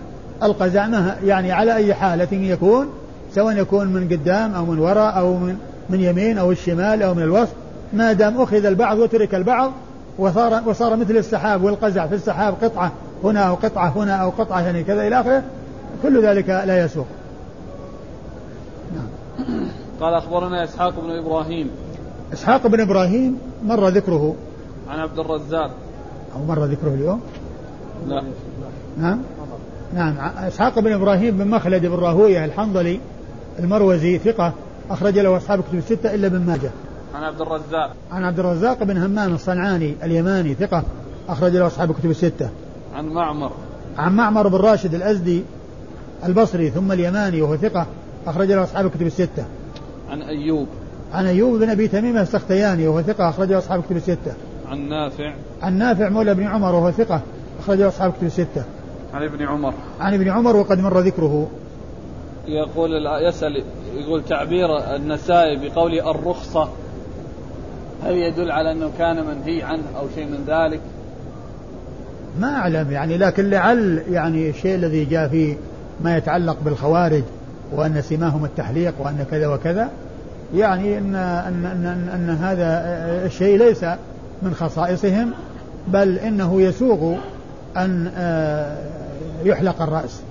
القزع 0.44 0.88
ما 0.88 1.16
يعني 1.24 1.52
على 1.52 1.76
أي 1.76 1.94
حالة 1.94 2.28
يكون 2.32 2.88
سواء 3.36 3.58
يكون 3.58 3.88
من 3.88 4.08
قدام 4.08 4.54
أو 4.54 4.66
من 4.66 4.80
وراء 4.80 5.18
أو 5.18 5.38
من 5.38 5.58
من 5.90 6.00
يمين 6.00 6.38
أو 6.38 6.52
الشمال 6.52 7.04
أو 7.04 7.14
من 7.14 7.24
الوسط 7.24 7.54
ما 7.94 8.14
دام 8.14 8.42
أخذ 8.42 8.66
البعض 8.66 8.98
وترك 8.98 9.36
البعض 9.36 9.72
وصار 10.18 10.62
وصار 10.66 10.96
مثل 10.96 11.18
السحاب 11.18 11.64
والقزع 11.64 12.08
في 12.08 12.16
السحاب 12.16 12.54
قطعة 12.62 12.92
هنا 13.24 13.40
أو 13.40 13.56
قطعة 13.56 13.90
هنا 13.90 14.16
أو 14.16 14.30
قطعة 14.30 14.62
يعني 14.62 14.84
كذا 14.84 15.08
إلى 15.08 15.22
آخره 15.22 15.44
كل 16.04 16.26
ذلك 16.26 16.50
لا 16.50 16.86
يسوق. 16.86 17.06
نعم. 18.96 19.68
قال 20.02 20.14
أخبرنا 20.14 20.64
إسحاق 20.64 21.00
بن 21.00 21.12
إبراهيم. 21.12 21.70
إسحاق 22.34 22.68
بن 22.68 22.80
إبراهيم 22.80 23.38
مر 23.66 23.88
ذكره. 23.88 24.36
عن 24.90 25.00
عبد 25.00 25.20
الرزاق. 25.20 25.72
أو 26.36 26.44
مر 26.46 26.66
ذكره 26.66 26.94
اليوم؟ 26.94 27.22
لا. 28.08 28.24
نعم؟ 28.98 29.20
نعم. 29.96 30.18
إسحاق 30.38 30.80
بن 30.80 30.92
إبراهيم 30.94 31.38
بن 31.38 31.48
مخلد 31.48 31.86
بن 31.86 31.96
راهوية 31.96 32.46
الحنظلي 32.46 33.00
المروزي 33.60 34.18
ثقة 34.18 34.54
أخرج 34.90 35.20
له 35.20 35.38
أصحاب 35.38 35.62
كتب 35.62 35.78
الستة 35.78 36.16
إلا 36.16 36.28
بن 36.28 36.40
ماجه. 36.40 36.70
عن 37.16 37.24
عبد 37.24 37.42
الرزاق. 37.42 37.96
عن 38.12 38.26
عبد 38.26 38.40
الرزاق 38.40 38.84
بن 38.84 38.98
همام 38.98 39.34
الصنعاني 39.34 39.96
اليماني 40.04 40.54
ثقة 40.54 40.84
أخرج 41.30 41.56
له 41.56 41.68
أصحاب 41.68 41.92
الكتب 41.92 42.10
الستة. 42.10 42.50
عن 42.96 43.06
معمر. 43.06 43.52
عن 43.98 44.16
معمر 44.16 44.48
بن 44.48 44.58
راشد 44.58 44.94
الأزدي 44.94 45.44
البصري 46.26 46.70
ثم 46.70 46.92
اليماني 46.92 47.42
وهو 47.42 47.58
ثقة 47.58 47.86
أخرج 48.28 48.52
له 48.52 48.64
أصحاب 48.64 48.86
الكتب 48.86 49.06
الستة. 49.06 49.46
عن 50.10 50.22
أيوب. 50.22 50.68
عن 51.14 51.26
أيوب 51.26 51.60
بن 51.60 51.70
أبي 51.70 51.88
تميمة 51.88 52.22
السختياني 52.22 52.88
وهو 52.88 53.02
ثقة 53.02 53.30
أخرج 53.30 53.52
له 53.52 53.58
أصحاب 53.58 53.80
الكتب 53.80 53.96
الستة. 53.96 54.34
عن 54.72 54.90
نافع. 54.90 55.34
عن 55.62 55.78
نافع 55.78 56.10
مولى 56.10 56.34
بن 56.34 56.44
عمر 56.44 56.76
وهو 56.76 56.92
ثقة 56.92 57.22
أخرج 57.60 57.78
له 57.78 57.88
أصحاب 57.88 58.10
الكتب 58.10 58.26
الستة. 58.26 58.64
عن 59.14 59.24
ابن 59.24 59.46
عمر. 59.46 59.74
عن 60.00 60.14
ابن 60.14 60.30
عمر 60.30 60.56
وقد 60.56 60.80
مر 60.80 61.00
ذكره. 61.00 61.48
يقول 62.48 62.92
يسأل 63.28 63.64
يقول 63.96 64.24
تعبير 64.26 64.96
النسائي 64.96 65.70
بقول 65.70 66.00
الرخصة 66.00 66.70
هل 68.04 68.18
يدل 68.18 68.52
على 68.52 68.72
أنه 68.72 68.92
كان 68.98 69.26
منهي 69.26 69.64
عنه 69.64 69.84
أو 70.00 70.08
شيء 70.16 70.26
من 70.26 70.44
ذلك؟ 70.48 70.82
ما 72.40 72.56
أعلم 72.56 72.92
يعني 72.92 73.18
لكن 73.18 73.50
لعل 73.50 74.04
يعني 74.10 74.50
الشيء 74.50 74.76
الذي 74.76 75.06
جاء 75.06 75.28
فيه 75.28 75.58
ما 76.04 76.18
يتعلق 76.18 76.58
بالخوارج 76.66 77.24
وأن 77.72 78.02
سماهم 78.02 78.46
التحليق 78.46 78.94
وأن 79.00 79.26
كذا 79.32 79.48
وكذا 79.48 79.90
يعني 80.56 80.98
أن, 80.98 81.16
أن, 81.16 81.66
أن, 81.66 81.86
أن, 81.86 82.10
أن 82.10 82.30
هذا 82.30 82.66
الشيء 83.26 83.58
ليس 83.58 83.86
من 84.42 84.54
خصائصهم 84.54 85.32
بل 85.88 86.18
إنه 86.18 86.62
يسوغ 86.62 87.16
أن 87.78 88.12
آه، 88.16 88.78
يحلق 89.44 89.82
الرأس. 89.82 90.22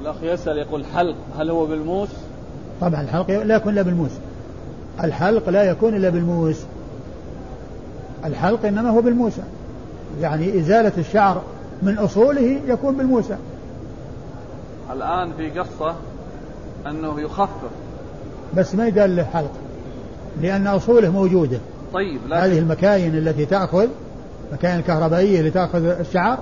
الأخ 0.00 0.16
يسأل 0.22 0.58
يقول 0.58 0.84
حلق 0.94 1.16
هل 1.38 1.50
هو 1.50 1.66
بالموس؟ 1.66 2.08
طبعا 2.80 3.00
الحلق 3.00 3.30
لا 3.30 3.56
يكون 3.56 3.72
إلا 3.72 3.82
بالموس. 3.82 4.10
الحلق 5.04 5.48
لا 5.48 5.62
يكون 5.62 5.94
إلا 5.94 6.08
بالموس. 6.08 6.56
الحلق 8.24 8.66
إنما 8.66 8.90
هو 8.90 9.00
بالموسى. 9.00 9.42
يعني 10.20 10.60
إزالة 10.60 10.92
الشعر 10.98 11.42
من 11.82 11.98
أصوله 11.98 12.60
يكون 12.66 12.96
بالموسى. 12.96 13.36
الآن 14.92 15.32
في 15.36 15.50
قصة 15.50 15.94
أنه 16.86 17.20
يخفف. 17.20 17.70
بس 18.56 18.74
ما 18.74 18.86
يدل 18.86 19.16
له 19.16 19.24
حلق 19.24 19.52
لأن 20.42 20.66
أصوله 20.66 21.10
موجودة. 21.10 21.58
طيب 21.94 22.20
لكن 22.28 22.42
هذه 22.42 22.58
المكاين 22.58 23.18
التي 23.18 23.46
تأخذ 23.46 23.88
المكاين 24.48 24.78
الكهربائية 24.78 25.38
اللي 25.38 25.50
تأخذ 25.50 25.84
الشعر 25.84 26.38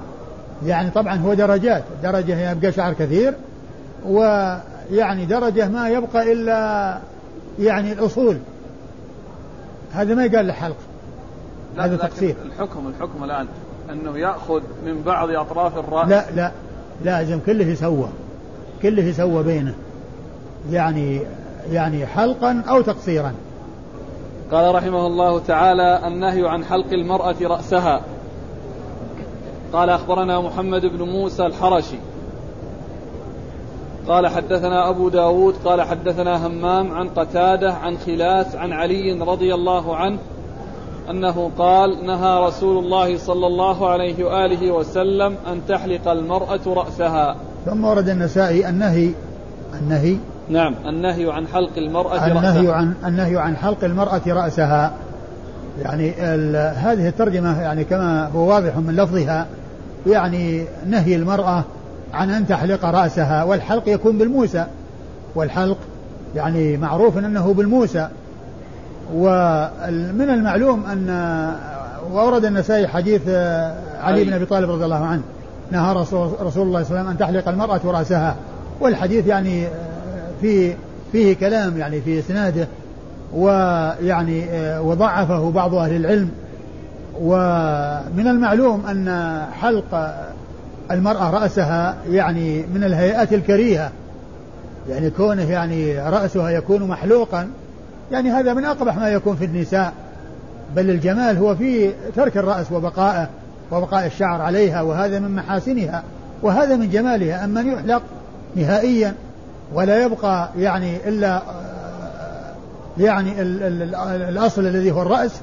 يعني 0.67 0.91
طبعا 0.91 1.17
هو 1.17 1.35
درجات 1.35 1.85
درجة 2.03 2.51
يبقى 2.51 2.73
شعر 2.73 2.93
كثير 2.93 3.35
ويعني 4.07 5.27
درجة 5.27 5.69
ما 5.69 5.89
يبقى 5.89 6.33
إلا 6.33 6.99
يعني 7.59 7.93
الأصول. 7.93 8.39
هذا 9.93 10.15
ما 10.15 10.25
يقال 10.25 10.47
له 10.47 10.53
حلق 10.53 10.77
هذا 11.79 11.97
تقصير. 11.97 12.35
الحكم 12.47 12.87
الحكم 12.89 13.25
الآن 13.25 13.47
أنه 13.91 14.19
يأخذ 14.19 14.63
من 14.87 15.03
بعض 15.03 15.31
أطراف 15.31 15.79
الرأس. 15.79 16.09
لا 16.09 16.25
لا 16.37 16.53
لازم 17.05 17.39
كله 17.47 17.65
يسوى 17.65 18.09
كله 18.83 19.03
يسوى 19.03 19.43
بينه 19.43 19.75
يعني 20.71 21.21
يعني 21.73 22.07
حلقا 22.07 22.63
أو 22.69 22.81
تقصيرا. 22.81 23.33
قال 24.53 24.75
رحمه 24.75 25.07
الله 25.07 25.39
تعالى 25.39 26.01
النهي 26.07 26.49
عن 26.49 26.65
حلق 26.65 26.93
المرأة 26.93 27.35
رأسها. 27.43 28.01
قال 29.73 29.91
أخبرنا 29.91 30.41
محمد 30.41 30.87
بن 30.87 31.03
موسى 31.03 31.47
الحرشي. 31.47 31.97
قال 34.09 34.27
حدثنا 34.27 34.89
أبو 34.89 35.09
داود 35.09 35.55
قال 35.65 35.83
حدثنا 35.83 36.47
همام 36.47 36.93
عن 36.93 37.09
قتادة 37.09 37.73
عن 37.73 37.97
خلاس 37.99 38.57
عن 38.57 38.73
علي 38.73 39.13
رضي 39.13 39.55
الله 39.55 39.97
عنه 39.97 40.19
أنه 41.11 41.51
قال 41.59 42.07
نهى 42.07 42.47
رسول 42.47 42.85
الله 42.85 43.19
صلى 43.19 43.47
الله 43.47 43.89
عليه 43.89 44.25
وآله 44.25 44.71
وسلم 44.71 45.37
أن 45.47 45.61
تحلق 45.69 46.09
المرأة 46.09 46.61
رأسها. 46.67 47.37
ثم 47.67 47.85
ورد 47.85 48.09
النسائي 48.09 48.69
النهي 48.69 49.11
النهي 49.81 50.17
نعم. 50.49 50.75
النهي 50.87 51.33
عن 51.33 51.47
حلق 51.47 51.71
المرأة 51.77 52.27
النهي 52.27 52.67
رأسها 52.67 52.73
عن 52.73 52.95
النهي 53.07 53.37
عن 53.37 53.57
حلق 53.57 53.85
المرأة 53.85 54.21
رأسها. 54.27 54.93
يعني 55.83 56.13
هذه 56.73 57.09
الترجمة 57.09 57.63
يعني 57.63 57.85
كما 57.85 58.29
هو 58.29 58.49
واضح 58.49 58.77
من 58.77 58.97
لفظها 58.97 59.47
يعني 60.07 60.65
نهي 60.87 61.17
المرأة 61.17 61.65
عن 62.15 62.31
أن 62.31 62.47
تحلق 62.47 62.85
رأسها 62.85 63.45
والحلق 63.45 63.89
يكون 63.89 64.19
بالموسى. 64.19 64.67
والحلق 65.35 65.79
يعني 66.35 66.77
معروف 66.77 67.19
أنه 67.19 67.55
بالموسى. 67.55 68.09
ومن 69.15 70.31
المعلوم 70.31 70.87
أن 70.87 71.09
وأورد 72.13 72.45
النسائي 72.45 72.89
حديث 72.89 73.29
علي 74.01 74.25
بن 74.25 74.33
أبي 74.33 74.45
طالب 74.45 74.71
رضي 74.71 74.85
الله 74.85 75.05
عنه. 75.05 75.23
نهى 75.71 75.95
رسول, 75.95 76.31
رسول 76.41 76.67
الله 76.67 76.83
صلى 76.83 76.91
الله 76.91 77.01
عليه 77.01 77.01
وسلم 77.01 77.09
أن 77.09 77.19
تحلق 77.19 77.49
المرأة 77.49 77.81
رأسها. 77.85 78.37
والحديث 78.81 79.27
يعني 79.27 79.67
في 80.43 80.75
فيه 81.13 81.37
كلام 81.37 81.79
يعني 81.79 82.01
في 82.01 82.19
إسناده 82.19 82.69
ويعني 83.35 84.45
وضعفه 84.79 85.51
بعض 85.51 85.75
أهل 85.75 85.97
العلم. 85.97 86.31
ومن 87.21 88.27
المعلوم 88.27 88.87
أن 88.87 89.39
حلق 89.61 90.15
المرأة 90.91 91.31
رأسها 91.31 91.97
يعني 92.11 92.65
من 92.75 92.85
الهيئات 92.85 93.33
الكريهة. 93.33 93.91
يعني 94.89 95.11
كونه 95.11 95.51
يعني 95.51 95.99
رأسها 95.99 96.51
يكون 96.51 96.83
محلوقا 96.83 97.49
يعني 98.13 98.31
هذا 98.31 98.55
من 98.55 98.65
أقبح 98.65 98.97
ما 98.97 99.09
يكون 99.09 99.37
في 99.37 99.45
النساء. 99.45 99.93
بل 100.77 100.91
الجمال 100.91 101.37
هو 101.37 101.57
في 101.57 101.91
ترك 102.17 102.37
الرأس 102.37 102.73
وبقائه 102.73 103.29
وبقاء 103.73 104.07
الشعر 104.07 104.41
عليها 104.43 104.83
وهذا 104.83 105.19
من 105.19 105.37
محاسنها 105.37 106.03
وهذا 106.43 106.77
من 106.77 106.91
جمالها. 106.91 107.45
أما 107.45 107.61
أن 107.61 107.73
يحلق 107.73 108.03
نهائيا 108.57 109.15
ولا 109.75 110.03
يبقى 110.03 110.49
يعني 110.59 111.09
إلا 111.09 111.43
يعني 112.99 113.43
الأصل 114.29 114.67
الذي 114.67 114.91
هو 114.91 115.03
الرأس 115.03 115.41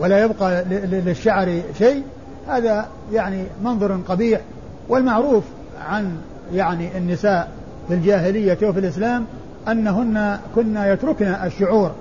ولا 0.00 0.24
يبقى 0.24 0.64
للشعر 0.64 1.60
شيء. 1.78 2.02
هذا 2.48 2.86
يعني 3.12 3.44
منظر 3.64 4.00
قبيح 4.08 4.40
والمعروف 4.88 5.44
عن 5.88 6.16
يعني 6.54 6.98
النساء 6.98 7.48
في 7.88 7.94
الجاهلية 7.94 8.58
وفي 8.62 8.80
الإسلام 8.80 9.24
أنهن 9.68 10.38
كنا 10.54 10.92
يتركن 10.92 11.26
الشعور 11.26 11.92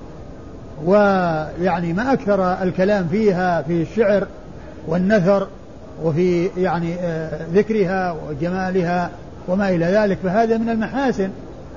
ويعني 0.85 1.93
ما 1.93 2.13
أكثر 2.13 2.63
الكلام 2.63 3.07
فيها 3.07 3.61
في 3.61 3.81
الشعر 3.81 4.27
والنثر 4.87 5.47
وفي 6.03 6.49
يعني 6.57 6.95
آه، 6.95 7.39
ذكرها 7.53 8.15
وجمالها 8.29 9.09
وما 9.47 9.69
إلى 9.69 9.85
ذلك 9.85 10.17
فهذا 10.23 10.57
من 10.57 10.69
المحاسن. 10.69 11.29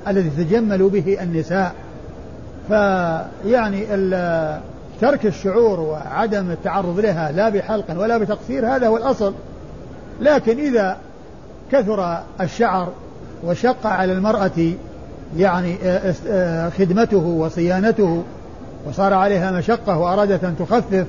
الذي 0.08 0.44
تجمل 0.44 0.88
به 0.88 1.22
النساء. 1.22 1.74
فيعني 2.68 3.86
ترك 5.00 5.26
الشعور 5.26 5.80
وعدم 5.80 6.50
التعرض 6.50 7.00
لها 7.00 7.32
لا 7.32 7.48
بحلق 7.48 7.84
ولا 8.00 8.18
بتقصير 8.18 8.66
هذا 8.76 8.86
هو 8.86 8.96
الأصل. 8.96 9.34
لكن 10.20 10.58
إذا 10.58 10.96
كثر 11.72 12.18
الشعر 12.40 12.88
وشق 13.44 13.86
على 13.86 14.12
المرأة 14.12 14.72
يعني 15.36 15.76
آه، 15.84 16.14
آه، 16.28 16.68
خدمته 16.68 17.26
وصيانته 17.26 18.22
وصار 18.86 19.14
عليها 19.14 19.50
مشقة 19.50 19.98
وأرادت 19.98 20.44
أن 20.44 20.56
تخفف 20.58 21.06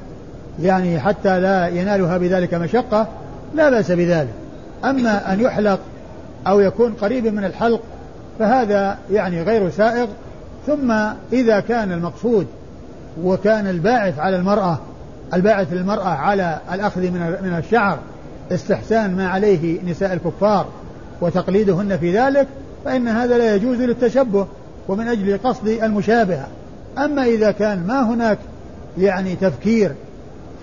يعني 0.62 1.00
حتى 1.00 1.40
لا 1.40 1.68
ينالها 1.68 2.18
بذلك 2.18 2.54
مشقة 2.54 3.08
لا 3.56 3.70
بأس 3.70 3.92
بذلك. 3.92 4.34
أما 4.86 5.34
أن 5.34 5.40
يحلق 5.40 5.80
أو 6.48 6.60
يكون 6.60 6.94
قريب 6.94 7.28
من 7.28 7.46
الحلق 7.46 7.82
فهذا 8.42 8.98
يعني 9.12 9.42
غير 9.42 9.70
سائغ. 9.70 10.08
ثم 10.68 10.92
إذا 11.34 11.60
كان 11.60 11.92
المقصود 11.92 12.48
وكان 13.24 13.68
الباعث 13.68 14.20
على 14.20 14.36
المرأة 14.36 14.80
الباعث 15.34 15.74
للمرأة 15.74 16.08
على 16.08 16.60
الأخذ 16.74 17.02
من 17.02 17.38
من 17.44 17.58
الشعر 17.58 18.00
استحسان 18.52 19.16
ما 19.16 19.28
عليه 19.28 19.80
نساء 19.92 20.14
الكفار 20.14 20.68
وتقليدهن 21.22 21.98
في 21.98 22.18
ذلك 22.20 22.48
فإن 22.86 23.08
هذا 23.08 23.38
لا 23.38 23.56
يجوز 23.56 23.78
للتشبه 23.78 24.48
ومن 24.88 25.08
أجل 25.08 25.40
قصد 25.44 25.68
المشابهة. 25.68 26.48
أما 26.98 27.26
إذا 27.26 27.52
كان 27.52 27.88
ما 27.88 28.02
هناك 28.02 28.38
يعني 28.98 29.36
تفكير 29.36 29.92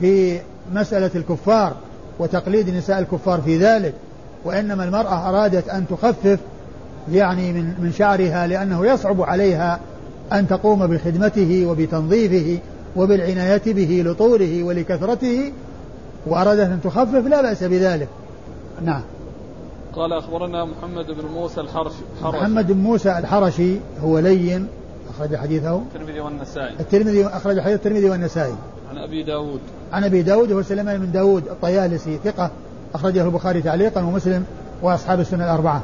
في 0.00 0.40
مسألة 0.74 1.10
الكفار 1.14 1.72
وتقليد 2.18 2.70
نساء 2.70 2.98
الكفار 2.98 3.40
في 3.40 3.58
ذلك 3.58 3.94
وإنما 4.44 4.84
المرأة 4.84 5.28
أرادت 5.28 5.68
أن 5.68 5.84
تخفف 5.90 6.38
يعني 7.12 7.52
من 7.52 7.74
من 7.78 7.92
شعرها 7.92 8.46
لأنه 8.46 8.86
يصعب 8.86 9.22
عليها 9.22 9.80
أن 10.32 10.48
تقوم 10.48 10.86
بخدمته 10.86 11.66
وبتنظيفه 11.66 12.58
وبالعناية 12.96 13.62
به 13.66 14.02
لطوله 14.06 14.62
ولكثرته 14.62 15.52
وأرادت 16.26 16.60
أن 16.60 16.80
تخفف 16.84 17.26
لا 17.26 17.42
بأس 17.42 17.64
بذلك. 17.64 18.08
نعم. 18.84 19.02
قال 19.92 20.12
أخبرنا 20.12 20.64
محمد 20.64 21.06
بن 21.06 21.28
موسى 21.34 21.60
الحرشي. 21.60 22.02
محمد 22.22 22.72
بن 22.72 22.78
موسى 22.78 23.18
الحرشي 23.18 23.76
هو 24.04 24.18
لين 24.18 24.66
أخرج 25.10 25.36
حديثه. 25.36 25.76
الترمذي 25.76 26.20
والنسائي. 26.20 26.74
الترمذي 26.80 27.26
أخرج 27.26 27.60
حديث 27.60 27.76
الترمذي 27.76 28.10
والنسائي. 28.10 28.54
عن 28.90 28.98
أبي 28.98 29.22
داود. 29.22 29.60
عن 29.92 30.04
أبي 30.04 30.22
داود 30.22 30.52
هو 30.52 30.62
سليمان 30.62 30.98
بن 30.98 31.12
داود 31.12 31.48
الطيالسي 31.48 32.18
ثقة 32.24 32.50
أخرجه 32.94 33.24
البخاري 33.24 33.62
تعليقا 33.62 34.02
ومسلم 34.02 34.44
وأصحاب 34.82 35.20
السنة 35.20 35.44
الأربعة. 35.44 35.82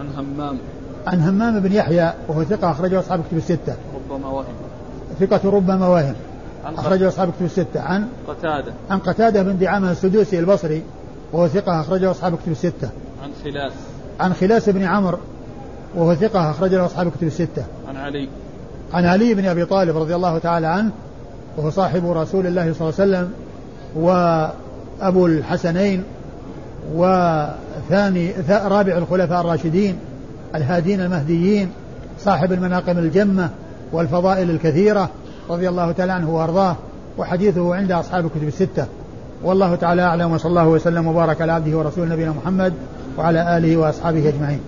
عن 0.00 0.08
همام. 0.16 0.58
عن 1.06 1.20
همام 1.20 1.60
بن 1.60 1.72
يحيى 1.72 2.12
وهو 2.28 2.44
ثقة 2.44 2.70
أخرجه 2.70 3.00
أصحاب 3.00 3.20
كتب 3.28 3.36
الستة. 3.36 3.76
ربما 3.94 4.28
وهم. 4.28 4.54
ثقة 5.20 5.50
ربما 5.50 5.88
وهم. 5.88 6.14
أخرجه 6.64 7.08
أصحاب 7.08 7.30
كتب 7.30 7.44
الستة. 7.44 7.80
عن 7.80 8.06
قتادة. 8.28 8.72
عن 8.90 8.98
قتادة 8.98 9.42
بن 9.42 9.58
دعامة 9.58 9.90
السدوسي 9.90 10.38
البصري 10.38 10.82
وهو 11.32 11.48
ثقة 11.48 11.80
أخرجه 11.80 12.10
أصحاب 12.10 12.36
كتب 12.36 12.52
الستة. 12.52 12.90
عن 13.22 13.30
خلاس. 13.44 13.72
عن 14.20 14.34
خلاس 14.34 14.68
بن 14.68 14.82
عمرو 14.82 15.18
وهو 15.94 16.14
ثقة 16.14 16.50
أخرجه 16.50 16.86
أصحاب 16.86 17.10
كتب 17.10 17.26
الستة. 17.26 17.64
عن 17.88 17.96
علي. 17.96 18.28
عن 18.94 19.04
علي 19.04 19.34
بن 19.34 19.44
أبي 19.44 19.64
طالب 19.64 19.96
رضي 19.96 20.14
الله 20.14 20.38
تعالى 20.38 20.66
عنه 20.66 20.90
وهو 21.56 21.70
صاحب 21.70 22.10
رسول 22.10 22.46
الله 22.46 22.72
صلى 22.72 22.88
الله 22.88 23.00
عليه 23.00 23.28
وسلم 23.28 23.32
وأبو 23.94 25.26
الحسنين 25.26 26.04
وثاني 27.86 28.32
رابع 28.48 28.98
الخلفاء 28.98 29.40
الراشدين 29.40 29.98
الهادين 30.54 31.00
المهديين 31.00 31.70
صاحب 32.20 32.52
المناقب 32.52 32.98
الجمة 32.98 33.50
والفضائل 33.92 34.50
الكثيرة 34.50 35.10
رضي 35.50 35.68
الله 35.68 35.92
تعالى 35.92 36.12
عنه 36.12 36.34
وأرضاه 36.34 36.76
وحديثه 37.18 37.74
عند 37.74 37.92
أصحاب 37.92 38.26
الكتب 38.26 38.48
الستة. 38.48 38.86
والله 39.44 39.74
تعالى 39.74 40.02
أعلم 40.02 40.32
وصلى 40.32 40.50
الله 40.50 40.68
وسلم 40.68 41.06
وبارك 41.06 41.40
على 41.40 41.52
عبده 41.52 41.78
ورسوله 41.78 42.14
نبينا 42.14 42.30
محمد 42.30 42.72
وعلى 43.18 43.56
آله 43.56 43.76
وأصحابه 43.76 44.28
أجمعين. 44.28 44.60